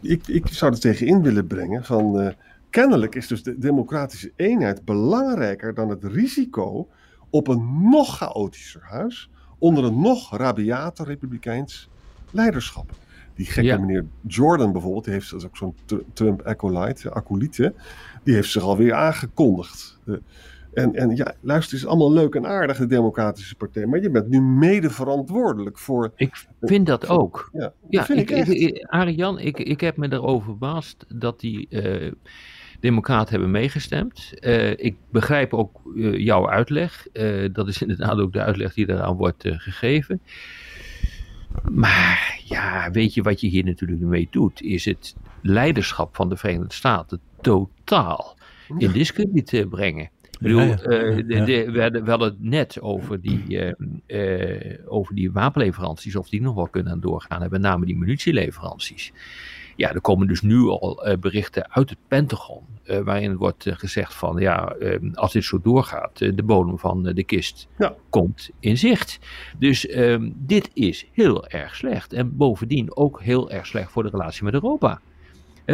ik, 0.00 0.28
ik 0.28 0.46
zou 0.46 0.72
er 0.72 0.80
tegen 0.80 1.06
in 1.06 1.22
willen 1.22 1.46
brengen 1.46 1.84
van... 1.84 2.20
Uh, 2.20 2.28
kennelijk 2.70 3.14
is 3.14 3.26
dus 3.26 3.42
de 3.42 3.58
democratische 3.58 4.32
eenheid 4.36 4.84
belangrijker 4.84 5.74
dan 5.74 5.88
het 5.88 6.04
risico 6.04 6.88
op 7.30 7.48
een 7.48 7.88
nog 7.90 8.16
chaotischer 8.16 8.82
huis 8.82 9.30
onder 9.58 9.84
een 9.84 10.00
nog 10.00 10.36
rabiater 10.36 11.06
republikeins 11.06 11.88
leiderschap. 12.30 12.90
Die 13.34 13.46
gekke 13.46 13.78
meneer 13.78 14.04
Jordan 14.26 14.72
bijvoorbeeld, 14.72 15.04
die 15.04 15.12
heeft 15.12 15.30
dat 15.30 15.40
is 15.40 15.46
ook 15.46 15.56
zo'n 15.56 15.74
Trump-acolyte, 16.12 17.10
acolyte, 17.10 17.74
die 18.22 18.34
heeft 18.34 18.50
zich 18.50 18.62
alweer 18.62 18.94
aangekondigd. 18.94 19.98
en, 20.72 20.94
en 20.94 21.16
ja, 21.16 21.34
luister, 21.40 21.72
het 21.72 21.82
is 21.82 21.86
allemaal 21.86 22.12
leuk 22.12 22.34
en 22.34 22.46
aardig, 22.46 22.76
de 22.76 22.86
Democratische 22.86 23.54
Partij, 23.54 23.86
maar 23.86 24.00
je 24.00 24.10
bent 24.10 24.28
nu 24.28 24.40
mede 24.40 24.90
verantwoordelijk 24.90 25.78
voor... 25.78 26.12
Ik 26.16 26.46
vind 26.60 26.86
dat 26.86 27.08
ook. 27.08 27.50
Ja, 27.52 27.72
ja 27.88 28.08
ik, 28.08 28.30
ik, 28.30 28.86
Arian, 28.86 29.38
ik, 29.38 29.58
ik 29.58 29.80
heb 29.80 29.96
me 29.96 30.12
erover 30.12 30.44
verbaasd 30.44 31.04
dat 31.08 31.40
die... 31.40 31.66
Uh, 31.70 32.12
Democraten 32.80 33.30
hebben 33.30 33.50
meegestemd. 33.50 34.32
Uh, 34.40 34.70
ik 34.70 34.96
begrijp 35.10 35.54
ook 35.54 35.80
uh, 35.94 36.18
jouw 36.18 36.48
uitleg. 36.48 37.06
Uh, 37.12 37.48
dat 37.52 37.68
is 37.68 37.82
inderdaad 37.82 38.18
ook 38.18 38.32
de 38.32 38.42
uitleg 38.42 38.74
die 38.74 38.90
eraan 38.90 39.16
wordt 39.16 39.44
gegeven. 39.46 40.20
Maar 41.70 42.40
ja, 42.44 42.90
weet 42.90 43.14
je 43.14 43.22
wat 43.22 43.40
je 43.40 43.48
hier 43.48 43.64
natuurlijk 43.64 44.00
mee 44.00 44.28
doet? 44.30 44.62
Is 44.62 44.84
het 44.84 45.16
leiderschap 45.42 46.16
van 46.16 46.28
de 46.28 46.36
Verenigde 46.36 46.74
Staten 46.74 47.20
totaal 47.40 48.36
in 48.78 48.92
discrediet 48.92 49.66
brengen. 49.70 50.10
bedoel, 50.40 50.60
ja, 50.60 50.76
de, 50.76 51.22
de, 51.44 51.70
we, 51.70 52.10
hadden, 52.10 52.28
het 52.28 52.42
net 52.42 52.80
over 52.80 53.20
die, 53.20 53.74
over 54.86 55.14
die 55.14 55.32
wapenleveranties, 55.32 56.16
of 56.16 56.28
die 56.28 56.40
nog 56.40 56.54
wel 56.54 56.68
kunnen 56.68 57.00
doorgaan, 57.00 57.42
en 57.42 57.50
met 57.50 57.60
name 57.60 57.86
die 57.86 57.96
munitieleveranties. 57.96 59.12
Ja, 59.76 59.92
er 59.92 60.00
komen 60.00 60.26
dus 60.26 60.42
nu 60.42 60.58
al 60.58 61.16
berichten 61.20 61.70
uit 61.70 61.90
het 61.90 61.98
Pentagon, 62.08 62.62
waarin 63.04 63.36
wordt 63.36 63.66
gezegd 63.68 64.14
van, 64.14 64.36
ja, 64.36 64.76
als 65.14 65.32
dit 65.32 65.44
zo 65.44 65.60
doorgaat, 65.60 66.18
de 66.18 66.42
bodem 66.42 66.78
van 66.78 67.02
de 67.02 67.24
kist 67.24 67.68
ja. 67.78 67.94
komt 68.10 68.50
in 68.60 68.78
zicht. 68.78 69.18
Dus 69.58 69.86
ehm, 69.86 70.30
dit 70.34 70.70
is 70.72 71.06
heel 71.12 71.46
erg 71.46 71.76
slecht. 71.76 72.12
En 72.12 72.36
bovendien 72.36 72.96
ook 72.96 73.22
heel 73.22 73.50
erg 73.50 73.66
slecht 73.66 73.92
voor 73.92 74.02
de 74.02 74.10
relatie 74.10 74.44
met 74.44 74.54
Europa 74.54 75.00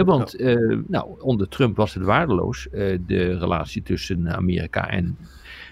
want 0.04 0.40
uh, 0.40 0.78
nou, 0.86 1.20
onder 1.20 1.48
Trump 1.48 1.76
was 1.76 1.94
het 1.94 2.04
waardeloos, 2.04 2.66
uh, 2.66 2.98
de 3.06 3.38
relatie 3.38 3.82
tussen 3.82 4.34
Amerika 4.36 4.88
en, 4.88 5.16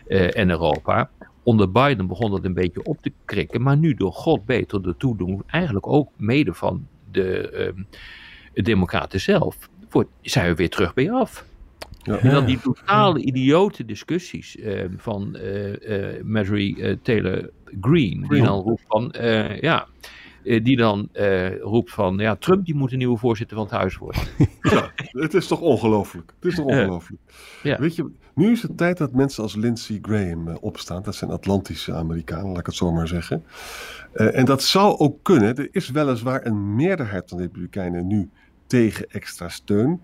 uh, 0.09 0.37
en 0.37 0.50
Europa. 0.50 1.11
Onder 1.43 1.71
Biden 1.71 2.07
begon 2.07 2.31
dat 2.31 2.45
een 2.45 2.54
beetje 2.54 2.83
op 2.83 2.99
te 3.00 3.12
krikken, 3.25 3.62
maar 3.62 3.76
nu 3.76 3.95
door 3.95 4.12
God 4.12 4.45
beter 4.45 4.83
de 4.83 4.97
toedoen, 4.97 5.43
eigenlijk 5.47 5.87
ook 5.87 6.11
mede 6.16 6.54
van 6.54 6.87
de 7.14 7.73
uh, 8.54 8.64
Democraten 8.64 9.21
zelf, 9.21 9.56
voor, 9.88 10.06
zijn 10.23 10.49
we 10.49 10.54
weer 10.54 10.71
terug 10.71 10.94
bij 10.94 11.12
af. 11.12 11.44
Ja. 12.02 12.18
En 12.18 12.30
dan 12.30 12.44
die 12.44 12.61
totale 12.61 13.21
idiote 13.21 13.85
discussies 13.85 14.56
van 14.97 15.38
Marjorie 16.23 17.00
Taylor 17.02 17.50
Greene, 17.80 18.28
die 18.28 18.42
dan 18.42 18.61
roept 18.61 18.83
van, 18.87 19.14
ja, 19.61 19.87
die 20.45 20.77
dan 20.77 21.09
uh, 21.13 21.61
roept 21.61 21.91
van, 21.91 22.17
ja, 22.17 22.37
Trump 22.37 22.65
die 22.65 22.75
moet 22.75 22.93
een 22.93 22.99
nieuwe 22.99 23.19
voorzitter 23.19 23.57
van 23.57 23.67
het 23.67 23.75
huis 23.75 23.97
worden. 23.97 24.23
ja, 24.61 24.93
het 25.11 25.35
is 25.35 25.47
toch 25.47 25.61
ongelooflijk. 25.61 26.33
Het 26.41 26.45
is 26.51 26.55
toch 26.55 26.65
ongelooflijk. 26.65 27.21
Ja. 27.63 27.79
Weet 27.79 27.97
je, 27.97 28.11
nu 28.35 28.51
is 28.51 28.63
het 28.63 28.77
tijd 28.77 28.99
dat 28.99 29.13
mensen 29.13 29.43
als 29.43 29.55
Lindsey 29.55 29.99
Graham 30.03 30.49
uh, 30.49 30.55
opstaan. 30.61 31.03
Dat 31.03 31.15
zijn 31.15 31.31
Atlantische 31.31 31.95
Amerikanen, 31.95 32.47
laat 32.47 32.59
ik 32.59 32.67
het 32.67 32.75
zo 32.75 32.93
maar 32.93 33.09
zeggen. 33.09 33.45
Uh, 34.15 34.39
en 34.39 34.45
dat 34.45 34.63
zou 34.63 34.99
ook 34.99 35.19
kunnen. 35.23 35.57
Er 35.57 35.69
is 35.71 35.91
weliswaar 35.91 36.47
een 36.47 36.75
meerderheid 36.75 37.29
van 37.29 37.39
de 37.39 37.45
Republikeinen 37.45 38.07
nu 38.07 38.31
tegen 38.67 39.11
extra 39.11 39.49
steun. 39.49 40.01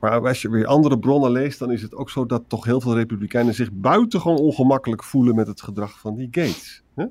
Maar 0.00 0.28
als 0.28 0.42
je 0.42 0.50
weer 0.50 0.66
andere 0.66 0.98
bronnen 0.98 1.30
leest, 1.30 1.58
dan 1.58 1.72
is 1.72 1.82
het 1.82 1.94
ook 1.94 2.10
zo 2.10 2.26
dat 2.26 2.42
toch 2.46 2.64
heel 2.64 2.80
veel 2.80 2.94
Republikeinen 2.94 3.54
zich 3.54 3.72
buitengewoon 3.72 4.38
ongemakkelijk 4.38 5.04
voelen 5.04 5.34
met 5.34 5.46
het 5.46 5.62
gedrag 5.62 5.98
van 5.98 6.16
die 6.16 6.28
Gates. 6.30 6.82
Hè? 6.94 7.04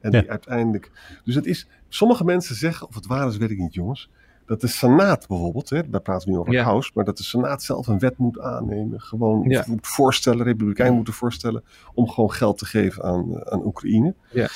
En 0.00 0.10
die 0.10 0.30
uiteindelijk. 0.30 0.90
Dus 1.24 1.34
het 1.34 1.46
is. 1.46 1.68
Sommige 1.88 2.24
mensen 2.24 2.54
zeggen, 2.54 2.88
of 2.88 2.94
het 2.94 3.06
waar 3.06 3.28
is, 3.28 3.36
weet 3.36 3.50
ik 3.50 3.58
niet, 3.58 3.74
jongens. 3.74 4.10
Dat 4.46 4.60
de 4.60 4.66
Senaat 4.66 5.28
bijvoorbeeld, 5.28 5.70
hè, 5.70 5.90
daar 5.90 6.00
praten 6.00 6.28
we 6.28 6.34
nu 6.34 6.40
over 6.40 6.54
het 6.54 6.64
House, 6.64 6.90
maar 6.94 7.04
dat 7.04 7.16
de 7.16 7.22
Senaat 7.22 7.62
zelf 7.62 7.86
een 7.86 7.98
wet 7.98 8.18
moet 8.18 8.40
aannemen. 8.40 9.00
Gewoon 9.00 9.48
ja. 9.48 9.64
moet 9.68 9.86
voorstellen, 9.86 10.44
Republikeinen 10.44 10.96
moeten 10.96 11.14
voorstellen. 11.14 11.64
om 11.94 12.08
gewoon 12.08 12.32
geld 12.32 12.58
te 12.58 12.66
geven 12.66 13.02
aan, 13.02 13.50
aan 13.50 13.64
Oekraïne. 13.64 14.14
Ja. 14.32 14.48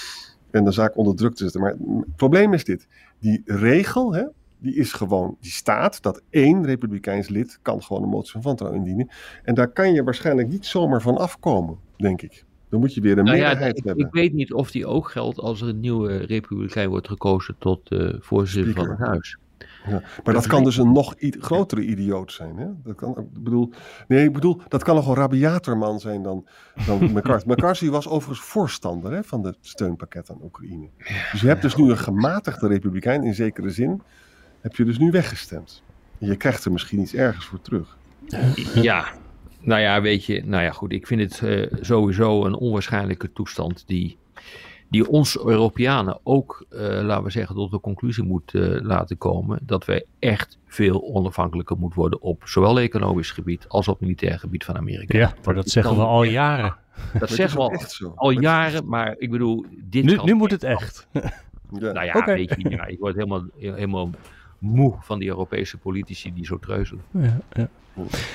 En 0.51 0.65
de 0.65 0.73
zaak 0.73 0.97
onder 0.97 1.17
druk 1.17 1.35
te 1.35 1.43
zetten. 1.43 1.61
Maar 1.61 1.71
het 1.71 2.17
probleem 2.17 2.53
is 2.53 2.65
dit: 2.65 2.89
die 3.19 3.43
regel, 3.45 4.15
hè, 4.15 4.25
die 4.59 4.75
is 4.75 4.93
gewoon, 4.93 5.37
die 5.41 5.51
staat 5.51 6.03
dat 6.03 6.23
één 6.31 6.65
Republikeins 6.65 7.29
lid 7.29 7.59
kan 7.63 7.83
gewoon 7.83 8.03
een 8.03 8.09
motie 8.09 8.33
van 8.33 8.43
wantrouwen 8.43 8.81
indienen. 8.81 9.09
En 9.43 9.55
daar 9.55 9.69
kan 9.69 9.93
je 9.93 10.05
waarschijnlijk 10.05 10.49
niet 10.49 10.67
zomaar 10.67 11.03
van 11.03 11.17
afkomen, 11.17 11.79
denk 11.97 12.23
ik. 12.23 12.45
Dan 12.75 12.83
moet 12.83 12.95
je 12.95 13.01
weer 13.01 13.19
een 13.19 13.25
nou 13.25 13.37
meerderheid 13.37 13.79
ik, 13.79 13.85
hebben. 13.85 14.07
Ik 14.07 14.13
weet 14.13 14.33
niet 14.33 14.53
of 14.53 14.71
die 14.71 14.87
ook 14.87 15.11
geldt 15.11 15.39
als 15.39 15.61
er 15.61 15.69
een 15.69 15.81
nieuwe 15.81 16.17
republikein 16.17 16.89
wordt 16.89 17.09
gekozen 17.09 17.57
tot 17.59 17.93
uh, 17.93 18.15
voorzitter 18.21 18.75
van 18.75 18.91
het 18.91 18.99
huis. 18.99 19.37
Ja, 19.59 19.91
maar 19.91 20.01
dat, 20.25 20.35
dat 20.35 20.47
kan 20.47 20.65
dus 20.65 20.77
een 20.77 20.93
nog 20.93 21.15
grotere 21.19 21.83
idioot 21.83 22.33
zijn. 22.33 22.57
Hè? 22.57 22.67
Dat 22.85 22.95
kan, 22.95 23.19
ik 23.19 23.43
bedoel, 23.43 23.73
nee, 24.09 24.25
ik 24.25 24.33
bedoel, 24.33 24.61
dat 24.69 24.83
kan 24.83 24.95
nog 24.95 25.09
een 25.09 25.15
rabiater 25.15 25.77
man 25.77 26.01
zijn 26.01 26.23
dan, 26.23 26.47
dan 26.87 27.05
McCarthy. 27.15 27.49
McCarthy 27.49 27.89
was 27.89 28.09
overigens 28.09 28.47
voorstander 28.47 29.13
hè, 29.13 29.25
van 29.25 29.47
het 29.47 29.57
steunpakket 29.61 30.31
aan 30.31 30.39
Oekraïne. 30.43 30.89
Dus 31.33 31.41
je 31.41 31.47
hebt 31.47 31.63
dus 31.63 31.77
nu 31.77 31.91
een 31.91 31.99
gematigde 31.99 32.69
republikein, 32.69 33.25
in 33.25 33.35
zekere 33.35 33.71
zin, 33.71 34.03
heb 34.61 34.77
je 34.77 34.85
dus 34.85 34.99
nu 34.99 35.11
weggestemd. 35.11 35.83
En 36.19 36.27
je 36.27 36.37
krijgt 36.37 36.65
er 36.65 36.73
misschien 36.73 37.01
iets 37.01 37.15
ergens 37.15 37.47
voor 37.47 37.61
terug. 37.61 37.97
Ja, 38.75 39.07
nou 39.65 39.81
ja, 39.81 40.01
weet 40.01 40.25
je, 40.25 40.43
nou 40.45 40.63
ja, 40.63 40.71
goed. 40.71 40.93
Ik 40.93 41.07
vind 41.07 41.21
het 41.21 41.41
uh, 41.45 41.67
sowieso 41.81 42.45
een 42.45 42.55
onwaarschijnlijke 42.55 43.33
toestand 43.33 43.85
die, 43.87 44.19
die 44.89 45.09
ons 45.09 45.39
Europeanen 45.39 46.19
ook, 46.23 46.67
uh, 46.71 46.81
laten 46.81 47.25
we 47.25 47.31
zeggen, 47.31 47.55
tot 47.55 47.71
de 47.71 47.81
conclusie 47.81 48.25
moet 48.25 48.53
uh, 48.53 48.81
laten 48.81 49.19
komen 49.19 49.59
dat 49.63 49.85
wij 49.85 50.05
echt 50.19 50.59
veel 50.67 51.03
onafhankelijker 51.03 51.77
moeten 51.79 52.01
worden 52.01 52.21
op 52.21 52.43
zowel 52.45 52.79
economisch 52.79 53.31
gebied 53.31 53.69
als 53.69 53.89
op 53.89 54.01
militair 54.01 54.39
gebied 54.39 54.65
van 54.65 54.77
Amerika. 54.77 55.19
Ja, 55.19 55.35
maar 55.45 55.55
dat 55.55 55.69
zeggen 55.69 55.97
we 55.97 56.03
al 56.03 56.23
jaren. 56.23 56.77
Dat 57.19 57.31
zeggen 57.31 57.59
we 57.59 57.65
al, 57.65 58.13
al 58.15 58.31
jaren, 58.31 58.89
maar 58.89 59.15
ik 59.19 59.31
bedoel, 59.31 59.65
dit 59.71 60.05
nu, 60.05 60.19
nu 60.25 60.35
moet 60.35 60.51
het 60.51 60.63
echt. 60.63 61.07
Ja. 61.13 61.33
Nou 61.71 62.05
ja, 62.05 62.15
okay. 62.15 62.35
weet 62.35 62.55
je, 62.59 62.69
ja, 62.69 62.87
ik 62.87 62.99
word 62.99 63.15
helemaal, 63.15 63.45
helemaal 63.57 64.11
moe 64.65 64.95
van 65.01 65.19
die 65.19 65.29
Europese 65.29 65.79
politici 65.79 66.33
die 66.35 66.45
zo 66.45 66.59
treuzelen. 66.59 67.05
Ja, 67.11 67.41
ja. 67.53 67.69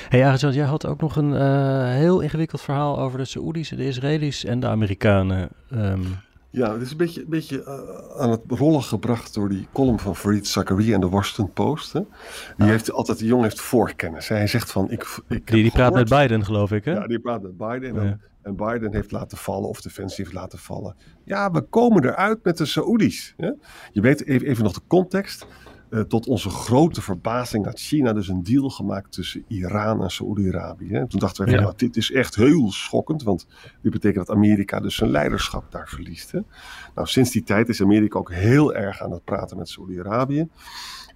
Hey 0.09 0.27
Arjan, 0.27 0.53
jij 0.53 0.65
had 0.65 0.85
ook 0.85 1.01
nog 1.01 1.15
een 1.15 1.31
uh, 1.31 1.89
heel 1.89 2.19
ingewikkeld 2.19 2.61
verhaal 2.61 2.99
over 2.99 3.17
de 3.17 3.25
Saoedi's, 3.25 3.69
de 3.69 3.85
Israëli's 3.85 4.45
en 4.45 4.59
de 4.59 4.67
Amerikanen. 4.67 5.49
Um... 5.73 6.03
Ja, 6.51 6.73
het 6.73 6.81
is 6.81 6.91
een 6.91 6.97
beetje, 6.97 7.21
een 7.21 7.29
beetje 7.29 7.57
uh, 7.57 8.21
aan 8.21 8.29
het 8.29 8.41
rollen 8.47 8.83
gebracht 8.83 9.33
door 9.33 9.49
die 9.49 9.67
column 9.73 9.99
van 9.99 10.15
Farid 10.15 10.47
Zakaria 10.47 10.93
en 10.93 11.01
de 11.01 11.09
Washington 11.09 11.53
Post. 11.53 11.93
Hè. 11.93 11.99
Die 11.99 12.09
ah. 12.57 12.67
heeft 12.67 12.91
altijd, 12.91 13.19
de 13.19 13.25
jongen 13.25 13.43
heeft 13.43 13.61
voorkennis. 13.61 14.27
Hij 14.27 14.47
zegt 14.47 14.71
van, 14.71 14.91
ik, 14.91 15.19
ik 15.27 15.47
Die, 15.47 15.61
die 15.61 15.71
praat 15.71 15.93
met 15.93 16.09
Biden, 16.09 16.45
geloof 16.45 16.71
ik, 16.71 16.85
hè? 16.85 16.91
Ja, 16.91 17.07
die 17.07 17.19
praat 17.19 17.41
met 17.41 17.57
Biden. 17.57 17.97
En, 17.99 18.05
ja. 18.05 18.17
en 18.41 18.55
Biden 18.55 18.93
heeft 18.93 19.11
laten 19.11 19.37
vallen, 19.37 19.69
of 19.69 19.81
Defensie 19.81 20.23
heeft 20.23 20.35
laten 20.35 20.59
vallen. 20.59 20.95
Ja, 21.23 21.51
we 21.51 21.61
komen 21.61 22.05
eruit 22.05 22.43
met 22.43 22.57
de 22.57 22.65
Saoedi's. 22.65 23.33
Hè. 23.37 23.51
Je 23.91 24.01
weet 24.01 24.25
even, 24.25 24.47
even 24.47 24.63
nog 24.63 24.73
de 24.73 24.81
context. 24.87 25.47
Uh, 25.89 26.01
tot 26.01 26.27
onze 26.27 26.49
grote 26.49 27.01
verbazing 27.01 27.65
had 27.65 27.79
China 27.79 28.13
dus 28.13 28.27
een 28.27 28.43
deal 28.43 28.69
gemaakt 28.69 29.11
tussen 29.11 29.43
Iran 29.47 30.03
en 30.03 30.09
Saoedi-Arabië. 30.09 31.05
Toen 31.07 31.19
dachten 31.19 31.45
we, 31.45 31.51
ja. 31.51 31.61
nou, 31.61 31.73
dit 31.75 31.97
is 31.97 32.11
echt 32.11 32.35
heel 32.35 32.71
schokkend, 32.71 33.23
want 33.23 33.47
dit 33.81 33.91
betekent 33.91 34.27
dat 34.27 34.35
Amerika 34.35 34.79
dus 34.79 34.95
zijn 34.95 35.09
leiderschap 35.09 35.71
daar 35.71 35.87
verliest. 35.87 36.31
Hè? 36.31 36.39
Nou, 36.95 37.07
sinds 37.07 37.31
die 37.31 37.43
tijd 37.43 37.69
is 37.69 37.81
Amerika 37.81 38.19
ook 38.19 38.31
heel 38.31 38.75
erg 38.75 39.01
aan 39.01 39.11
het 39.11 39.23
praten 39.23 39.57
met 39.57 39.69
Saoedi-Arabië. 39.69 40.47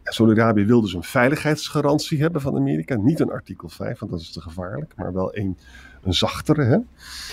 En 0.03 0.13
Saudi-Arabië 0.13 0.65
wil 0.65 0.81
dus 0.81 0.93
een 0.93 1.03
veiligheidsgarantie 1.03 2.21
hebben 2.21 2.41
van 2.41 2.55
Amerika. 2.55 2.95
Niet 2.95 3.19
een 3.19 3.31
artikel 3.31 3.69
5, 3.69 3.99
want 3.99 4.11
dat 4.11 4.21
is 4.21 4.31
te 4.31 4.41
gevaarlijk, 4.41 4.93
maar 4.95 5.13
wel 5.13 5.37
een, 5.37 5.57
een 6.01 6.13
zachtere. 6.13 6.63
Hè? 6.63 6.77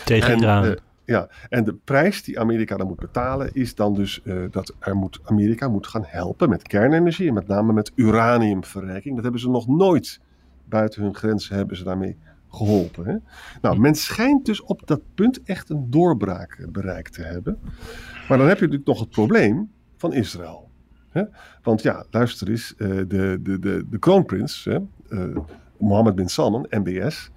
Tegen 0.04 0.38
Iran. 0.38 0.64
Uh, 0.64 0.72
ja, 1.10 1.28
en 1.48 1.64
de 1.64 1.74
prijs 1.74 2.22
die 2.22 2.40
Amerika 2.40 2.76
dan 2.76 2.86
moet 2.86 2.98
betalen 2.98 3.52
is 3.52 3.74
dan 3.74 3.94
dus 3.94 4.20
uh, 4.24 4.44
dat 4.50 4.74
er 4.78 4.96
moet, 4.96 5.20
Amerika 5.24 5.68
moet 5.68 5.86
gaan 5.86 6.04
helpen 6.06 6.48
met 6.48 6.62
kernenergie 6.62 7.28
en 7.28 7.34
met 7.34 7.46
name 7.46 7.72
met 7.72 7.92
uraniumverrijking. 7.94 9.14
Dat 9.14 9.22
hebben 9.22 9.40
ze 9.40 9.50
nog 9.50 9.66
nooit 9.66 10.20
buiten 10.64 11.02
hun 11.02 11.14
grenzen 11.14 11.56
hebben 11.56 11.76
ze 11.76 11.84
daarmee 11.84 12.16
geholpen. 12.48 13.22
Nou, 13.60 13.78
men 13.78 13.94
schijnt 13.94 14.44
dus 14.46 14.62
op 14.62 14.82
dat 14.84 15.00
punt 15.14 15.42
echt 15.42 15.70
een 15.70 15.90
doorbraak 15.90 16.66
bereikt 16.72 17.12
te 17.12 17.22
hebben. 17.22 17.58
Maar 18.28 18.38
dan 18.38 18.48
heb 18.48 18.58
je 18.58 18.64
natuurlijk 18.64 18.88
nog 18.88 19.00
het 19.00 19.10
probleem 19.10 19.70
van 19.96 20.12
Israël. 20.12 20.70
Hè? 21.08 21.22
Want 21.62 21.82
ja, 21.82 22.04
luister 22.10 22.48
eens, 22.48 22.74
uh, 22.76 22.88
de, 22.88 23.38
de, 23.42 23.58
de, 23.58 23.86
de 23.90 23.98
kroonprins, 23.98 24.68
Mohammed 25.78 26.14
bin 26.14 26.28
Salman, 26.28 26.66
MBS 26.70 27.30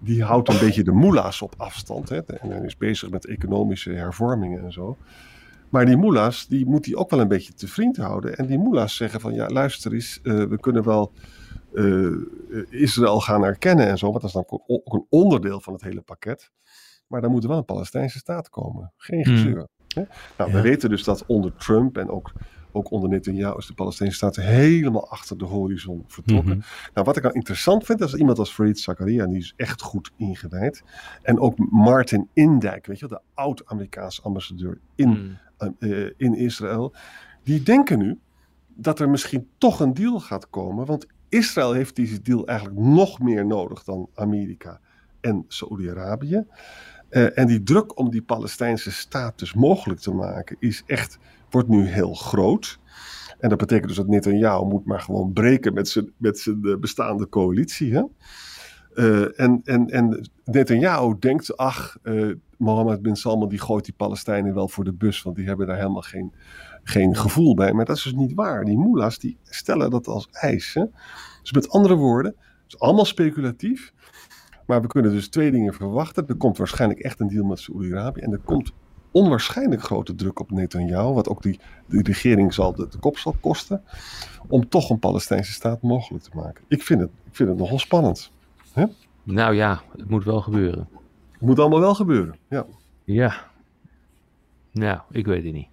die 0.00 0.24
houdt 0.24 0.48
een 0.48 0.58
beetje 0.58 0.84
de 0.84 0.92
moela's 0.92 1.42
op 1.42 1.54
afstand. 1.56 2.08
Hè, 2.08 2.22
en 2.22 2.64
is 2.64 2.76
bezig 2.76 3.10
met 3.10 3.26
economische 3.26 3.92
hervormingen 3.92 4.64
en 4.64 4.72
zo. 4.72 4.96
Maar 5.68 5.86
die 5.86 5.96
moela's, 5.96 6.46
die 6.46 6.66
moet 6.66 6.86
hij 6.86 6.94
ook 6.94 7.10
wel 7.10 7.20
een 7.20 7.28
beetje 7.28 7.52
te 7.52 7.68
vriend 7.68 7.96
houden. 7.96 8.36
En 8.36 8.46
die 8.46 8.58
moela's 8.58 8.96
zeggen 8.96 9.20
van, 9.20 9.34
ja 9.34 9.48
luister 9.48 9.92
eens, 9.92 10.20
uh, 10.22 10.44
we 10.44 10.60
kunnen 10.60 10.84
wel 10.84 11.12
uh, 11.72 12.16
Israël 12.70 13.20
gaan 13.20 13.44
erkennen 13.44 13.86
en 13.86 13.98
zo. 13.98 14.06
Want 14.06 14.20
dat 14.20 14.28
is 14.28 14.32
dan 14.32 14.60
ook 14.66 14.94
een 14.94 15.06
onderdeel 15.08 15.60
van 15.60 15.72
het 15.72 15.82
hele 15.82 16.00
pakket. 16.00 16.50
Maar 17.06 17.20
dan 17.20 17.30
moet 17.30 17.42
er 17.42 17.48
wel 17.48 17.58
een 17.58 17.64
Palestijnse 17.64 18.18
staat 18.18 18.48
komen. 18.48 18.92
Geen 18.96 19.24
gezeur. 19.24 19.54
Hmm. 19.54 19.68
Hè? 19.94 20.02
Nou, 20.36 20.50
ja. 20.50 20.56
we 20.56 20.62
weten 20.62 20.88
dus 20.90 21.04
dat 21.04 21.26
onder 21.26 21.54
Trump 21.56 21.98
en 21.98 22.10
ook 22.10 22.32
ook 22.72 22.90
onder 22.90 23.08
Netanyahu 23.08 23.56
is 23.58 23.66
de 23.66 23.74
Palestijnse 23.74 24.16
staat 24.16 24.36
helemaal 24.36 25.08
achter 25.10 25.38
de 25.38 25.44
horizon 25.44 26.04
vertrokken. 26.06 26.54
Mm 26.54 26.60
-hmm. 26.60 26.90
Nou, 26.94 27.06
wat 27.06 27.16
ik 27.16 27.22
dan 27.22 27.34
interessant 27.34 27.84
vind, 27.84 28.00
is 28.00 28.14
iemand 28.14 28.38
als 28.38 28.52
Farid 28.52 28.78
Zakaria, 28.78 29.26
die 29.26 29.38
is 29.38 29.54
echt 29.56 29.82
goed 29.82 30.10
ingewijd. 30.16 30.82
En 31.22 31.38
ook 31.38 31.58
Martin 31.70 32.28
Indijk, 32.32 32.86
weet 32.86 32.98
je 32.98 33.08
de 33.08 33.20
oud-Amerikaanse 33.34 34.22
ambassadeur 34.22 34.78
in, 34.94 35.08
mm. 35.08 35.38
uh, 35.78 36.10
in 36.16 36.34
Israël. 36.34 36.94
Die 37.42 37.62
denken 37.62 37.98
nu 37.98 38.18
dat 38.74 39.00
er 39.00 39.10
misschien 39.10 39.48
toch 39.58 39.80
een 39.80 39.94
deal 39.94 40.20
gaat 40.20 40.50
komen, 40.50 40.86
want 40.86 41.06
Israël 41.28 41.72
heeft 41.72 41.96
deze 41.96 42.22
deal 42.22 42.46
eigenlijk 42.46 42.78
nog 42.78 43.20
meer 43.20 43.46
nodig 43.46 43.84
dan 43.84 44.08
Amerika 44.14 44.80
en 45.20 45.44
Saoedi-Arabië. 45.48 46.44
Uh, 47.10 47.38
en 47.38 47.46
die 47.46 47.62
druk 47.62 47.98
om 47.98 48.10
die 48.10 48.22
Palestijnse 48.22 48.92
staat 48.92 49.38
dus 49.38 49.54
mogelijk 49.54 50.00
te 50.00 50.14
maken 50.14 50.56
is 50.58 50.82
echt 50.86 51.18
wordt 51.50 51.68
nu 51.68 51.86
heel 51.86 52.14
groot. 52.14 52.78
En 53.38 53.48
dat 53.48 53.58
betekent 53.58 53.88
dus 53.88 53.96
dat 53.96 54.06
Netanyahu 54.06 54.64
moet 54.64 54.84
maar 54.84 55.00
gewoon 55.00 55.32
breken 55.32 55.74
met 55.74 55.88
zijn, 55.88 56.12
met 56.16 56.38
zijn 56.38 56.62
eh, 56.62 56.76
bestaande 56.76 57.28
coalitie. 57.28 57.94
Hè? 57.94 58.02
Uh, 58.94 59.40
en, 59.40 59.60
en, 59.64 59.86
en 59.86 60.30
Netanyahu 60.44 61.16
denkt, 61.18 61.56
ach, 61.56 61.98
uh, 62.02 62.34
Mohammed 62.56 63.02
bin 63.02 63.16
Salman 63.16 63.48
die 63.48 63.58
gooit 63.58 63.84
die 63.84 63.94
Palestijnen 63.96 64.54
wel 64.54 64.68
voor 64.68 64.84
de 64.84 64.92
bus, 64.92 65.22
want 65.22 65.36
die 65.36 65.46
hebben 65.46 65.66
daar 65.66 65.76
helemaal 65.76 66.02
geen, 66.02 66.32
geen 66.82 67.16
gevoel 67.16 67.54
bij. 67.54 67.72
Maar 67.72 67.84
dat 67.84 67.96
is 67.96 68.02
dus 68.02 68.12
niet 68.12 68.34
waar. 68.34 68.64
Die 68.64 68.78
moela's 68.78 69.18
die 69.18 69.38
stellen 69.44 69.90
dat 69.90 70.06
als 70.06 70.28
eis. 70.30 70.72
Dus 71.42 71.52
met 71.52 71.68
andere 71.68 71.94
woorden, 71.94 72.34
het 72.36 72.72
is 72.72 72.78
allemaal 72.78 73.04
speculatief. 73.04 73.92
Maar 74.66 74.80
we 74.80 74.86
kunnen 74.86 75.12
dus 75.12 75.28
twee 75.28 75.50
dingen 75.50 75.74
verwachten. 75.74 76.26
Er 76.26 76.36
komt 76.36 76.58
waarschijnlijk 76.58 77.00
echt 77.00 77.20
een 77.20 77.28
deal 77.28 77.44
met 77.44 77.58
Saoedi-Arabië. 77.58 78.20
En 78.20 78.32
er 78.32 78.38
komt 78.38 78.72
onwaarschijnlijk 79.10 79.82
grote 79.82 80.14
druk 80.14 80.40
op 80.40 80.50
Netanyahu. 80.50 81.12
Wat 81.12 81.28
ook 81.28 81.42
die, 81.42 81.60
die 81.86 82.02
regering 82.02 82.54
zal 82.54 82.74
de, 82.74 82.88
de, 82.88 82.98
kop 82.98 83.18
zal 83.18 83.34
kosten. 83.40 83.82
Om 84.48 84.68
toch 84.68 84.90
een 84.90 84.98
Palestijnse 84.98 85.52
staat 85.52 85.82
mogelijk 85.82 86.24
te 86.24 86.30
maken. 86.34 86.64
Ik 86.68 86.82
vind 86.82 87.00
het, 87.00 87.10
ik 87.24 87.36
vind 87.36 87.48
het 87.48 87.58
nogal 87.58 87.78
spannend. 87.78 88.30
Nou 89.22 89.54
ja, 89.54 89.82
het 89.96 90.10
moet 90.10 90.24
wel 90.24 90.40
gebeuren. 90.40 90.88
Het 91.32 91.40
moet 91.40 91.58
allemaal 91.58 91.80
wel 91.80 91.94
gebeuren, 91.94 92.36
ja. 92.48 92.66
Ja. 93.04 93.48
Nou, 94.72 95.00
ik 95.10 95.26
weet 95.26 95.44
het 95.44 95.52
niet. 95.52 95.68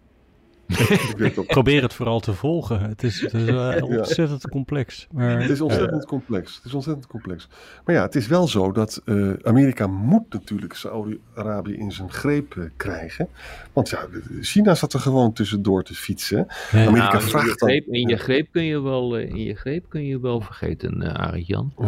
Probeer 1.47 1.82
het 1.82 1.93
vooral 1.93 2.19
te 2.19 2.34
volgen. 2.34 2.82
Het 2.82 3.03
is, 3.03 3.21
het 3.21 3.34
is 3.34 3.47
uh, 3.47 3.84
ontzettend 3.84 4.41
ja. 4.41 4.49
complex. 4.49 5.08
Maar, 5.12 5.41
het 5.41 5.49
is 5.49 5.62
ontzettend 5.62 6.03
uh, 6.03 6.10
complex. 6.10 6.56
Het 6.56 6.65
is 6.65 6.73
ontzettend 6.73 7.08
complex. 7.08 7.47
Maar 7.86 7.95
ja, 7.95 8.01
het 8.01 8.15
is 8.15 8.27
wel 8.27 8.47
zo 8.47 8.71
dat 8.71 9.01
uh, 9.06 9.34
Amerika 9.41 9.88
moet 9.88 10.34
natuurlijk 10.34 10.73
Saudi-Arabië 10.73 11.73
in 11.73 11.91
zijn 11.91 12.12
greep 12.12 12.56
uh, 12.56 12.63
krijgen. 12.77 13.27
Want 13.73 13.89
ja, 13.89 14.06
China 14.41 14.75
zat 14.75 14.93
er 14.93 14.99
gewoon 14.99 15.34
tussendoor 15.34 15.84
te 15.84 15.93
fietsen. 15.93 16.47
Ja. 16.71 16.86
Amerika 16.86 17.12
nou, 17.12 17.23
vraagt 17.23 17.45
in 17.45 17.49
je, 17.49 17.56
greep, 17.58 17.86
dan, 17.86 17.95
in 17.95 18.08
je 18.08 18.17
greep 18.17 18.47
kun 18.51 18.63
je 18.63 18.82
wel, 18.82 19.17
in 19.17 19.43
je 19.43 19.56
greep 19.56 19.86
kun 19.89 20.06
je 20.06 20.19
wel 20.19 20.41
vergeten, 20.41 21.03
uh, 21.03 21.13
Arjan. 21.13 21.73
Ja. 21.77 21.86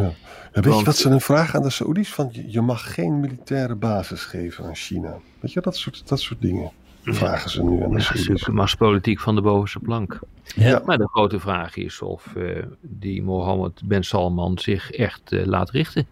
weet 0.52 0.66
Want, 0.66 0.80
je 0.80 0.86
wat 0.86 0.98
ze 0.98 1.10
een 1.10 1.22
vraag 1.22 1.56
aan 1.56 1.64
de 1.64 1.70
Saoedi's? 1.70 2.14
Van, 2.14 2.30
je, 2.32 2.52
je 2.52 2.62
mag 2.62 2.94
geen 2.94 3.20
militaire 3.20 3.76
basis 3.76 4.24
geven 4.24 4.66
aan 4.66 4.76
China. 4.76 5.18
Weet 5.40 5.54
je, 5.54 5.62
dat 5.62 5.76
soort, 5.76 6.08
dat 6.08 6.20
soort 6.20 6.42
dingen 6.42 6.72
vragen 7.14 7.50
ze 7.50 7.64
nu 7.64 7.84
aan 7.84 7.92
de 7.92 8.52
machtspolitiek 8.52 9.20
van 9.20 9.36
de 9.36 9.42
bovenste 9.42 9.80
plank. 9.80 10.20
Ja. 10.56 10.82
Maar 10.86 10.98
de 10.98 11.08
grote 11.08 11.40
vraag 11.40 11.76
is 11.76 12.02
of 12.02 12.34
uh, 12.38 12.64
die 12.82 13.24
Mohammed 13.24 13.82
Ben 13.86 14.04
Salman 14.04 14.58
zich 14.58 14.92
echt 14.92 15.32
uh, 15.32 15.46
laat 15.46 15.70
richten 15.70 16.08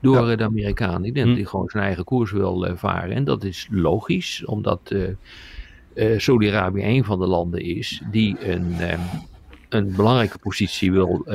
door 0.00 0.28
ja. 0.28 0.36
de 0.36 0.44
Amerikanen. 0.44 1.04
Ik 1.04 1.14
denk 1.14 1.26
hm. 1.26 1.32
dat 1.32 1.40
hij 1.40 1.50
gewoon 1.50 1.68
zijn 1.68 1.84
eigen 1.84 2.04
koers 2.04 2.32
wil 2.32 2.66
uh, 2.66 2.72
varen. 2.76 3.16
En 3.16 3.24
dat 3.24 3.44
is 3.44 3.68
logisch, 3.70 4.44
omdat 4.44 4.94
Saudi-Arabië 6.16 6.82
een 6.82 7.04
van 7.04 7.18
de 7.18 7.26
landen 7.26 7.60
is 7.60 8.02
die 8.10 8.52
een, 8.52 8.76
een 9.68 9.92
belangrijke 9.96 10.38
positie 10.38 10.92
wil 10.92 11.26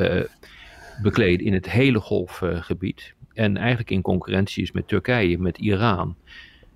bekleden 1.02 1.46
in 1.46 1.52
het 1.52 1.70
hele 1.70 2.00
golfgebied. 2.00 3.14
En 3.32 3.56
eigenlijk 3.56 3.90
in 3.90 4.02
concurrentie 4.02 4.62
is 4.62 4.72
met 4.72 4.88
Turkije, 4.88 5.38
met 5.38 5.58
Iran. 5.58 6.16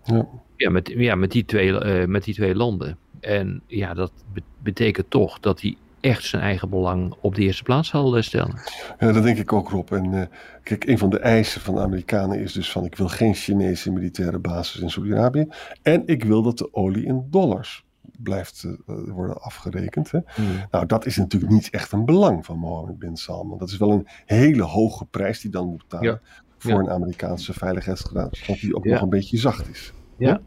Ja. 0.05 0.29
Ja, 0.61 0.71
met, 0.71 0.93
ja, 0.97 1.15
met, 1.15 1.31
die 1.31 1.45
twee, 1.45 1.69
uh, 1.69 2.07
met 2.07 2.25
die 2.25 2.35
twee 2.35 2.55
landen. 2.55 2.99
En 3.21 3.63
ja, 3.67 3.95
dat 3.95 4.13
be 4.33 4.43
betekent 4.63 5.11
toch 5.11 5.41
dat 5.41 5.61
hij 5.61 5.77
echt 6.01 6.25
zijn 6.25 6.43
eigen 6.43 6.69
belang 6.69 7.15
op 7.21 7.35
de 7.35 7.43
eerste 7.43 7.63
plaats 7.63 7.89
zal 7.89 8.17
uh, 8.17 8.23
stellen. 8.23 8.61
Ja, 8.99 9.13
dat 9.13 9.23
denk 9.23 9.39
ik 9.39 9.53
ook, 9.53 9.69
Rob. 9.69 9.93
En 9.93 10.13
uh, 10.13 10.23
kijk, 10.63 10.85
een 10.85 10.99
van 10.99 11.11
de 11.11 11.19
eisen 11.19 11.61
van 11.61 11.75
de 11.75 11.81
Amerikanen 11.81 12.41
is 12.41 12.53
dus 12.53 12.73
van... 12.73 12.85
ik 12.85 12.97
wil 12.97 13.09
geen 13.09 13.35
Chinese 13.35 13.93
militaire 13.93 14.39
basis 14.39 14.81
in 14.81 14.91
Saudi-Arabië. 14.91 15.49
En 15.83 16.03
ik 16.07 16.25
wil 16.25 16.43
dat 16.43 16.59
de 16.59 16.75
olie 16.75 17.05
in 17.05 17.27
dollars 17.31 17.85
blijft 18.19 18.67
worden 18.87 19.43
afgerekend. 19.43 20.11
Hè? 20.11 20.19
Hmm. 20.35 20.47
Nou, 20.71 20.87
dat 20.87 21.07
is 21.07 21.17
natuurlijk 21.17 21.53
niet 21.53 21.71
echt 21.71 21.93
een 21.93 22.05
belang 22.05 22.47
van 22.47 22.59
Mohammed 22.59 22.99
bin 22.99 23.17
Salman. 23.17 23.59
Dat 23.59 23.69
is 23.69 23.77
wel 23.77 23.91
een 23.91 24.07
hele 24.27 24.63
hoge 24.63 25.05
prijs 25.05 25.41
die 25.41 25.51
dan 25.51 25.67
moet 25.67 25.79
betalen... 25.79 26.11
Ja. 26.11 26.21
voor 26.59 26.73
ja. 26.73 26.79
een 26.79 26.91
Amerikaanse 26.91 27.53
veiligheidsgraad, 27.53 28.39
die 28.61 28.77
ook 28.77 28.85
nog 28.85 29.03
een 29.03 29.09
beetje 29.09 29.39
zacht 29.39 29.69
is. 29.69 29.93
Ja. 30.21 30.41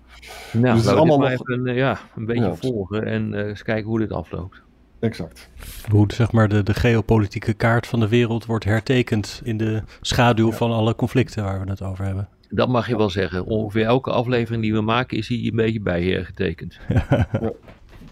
Nou, 0.51 0.75
dus 0.75 0.87
allemaal 0.87 1.19
nog... 1.19 1.29
even, 1.29 1.75
ja, 1.75 1.99
een 2.15 2.25
beetje 2.25 2.43
ja, 2.43 2.55
volgen 2.55 3.05
en 3.05 3.33
uh, 3.33 3.47
eens 3.47 3.63
kijken 3.63 3.89
hoe 3.89 3.99
dit 3.99 4.11
afloopt. 4.11 4.61
Exact. 4.99 5.49
Hoe 5.89 6.13
zeg 6.13 6.31
maar, 6.31 6.49
de, 6.49 6.63
de 6.63 6.73
geopolitieke 6.73 7.53
kaart 7.53 7.87
van 7.87 7.99
de 7.99 8.07
wereld 8.07 8.45
wordt 8.45 8.65
hertekend 8.65 9.41
in 9.43 9.57
de 9.57 9.83
schaduw 10.01 10.49
ja. 10.49 10.55
van 10.55 10.71
alle 10.71 10.95
conflicten 10.95 11.43
waar 11.43 11.63
we 11.63 11.69
het 11.69 11.81
over 11.81 12.05
hebben. 12.05 12.27
Dat 12.49 12.69
mag 12.69 12.87
je 12.87 12.97
wel 12.97 13.09
zeggen. 13.09 13.45
Ongeveer 13.45 13.85
elke 13.85 14.11
aflevering 14.11 14.61
die 14.61 14.73
we 14.73 14.81
maken 14.81 15.17
is 15.17 15.27
hier 15.27 15.49
een 15.49 15.55
beetje 15.55 15.81
bij 15.81 16.23
getekend. 16.23 16.79
Ja. 16.89 17.27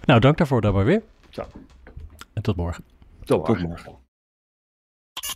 nou, 0.05 0.19
dank 0.19 0.37
daarvoor 0.37 0.61
dan 0.61 0.73
maar 0.73 0.85
weer. 0.85 1.01
Ja. 1.29 1.45
En 2.33 2.41
tot 2.41 2.55
morgen. 2.55 2.83
Tot 3.23 3.47
morgen. 3.47 3.55
Tot 3.55 3.67
morgen. 3.67 4.00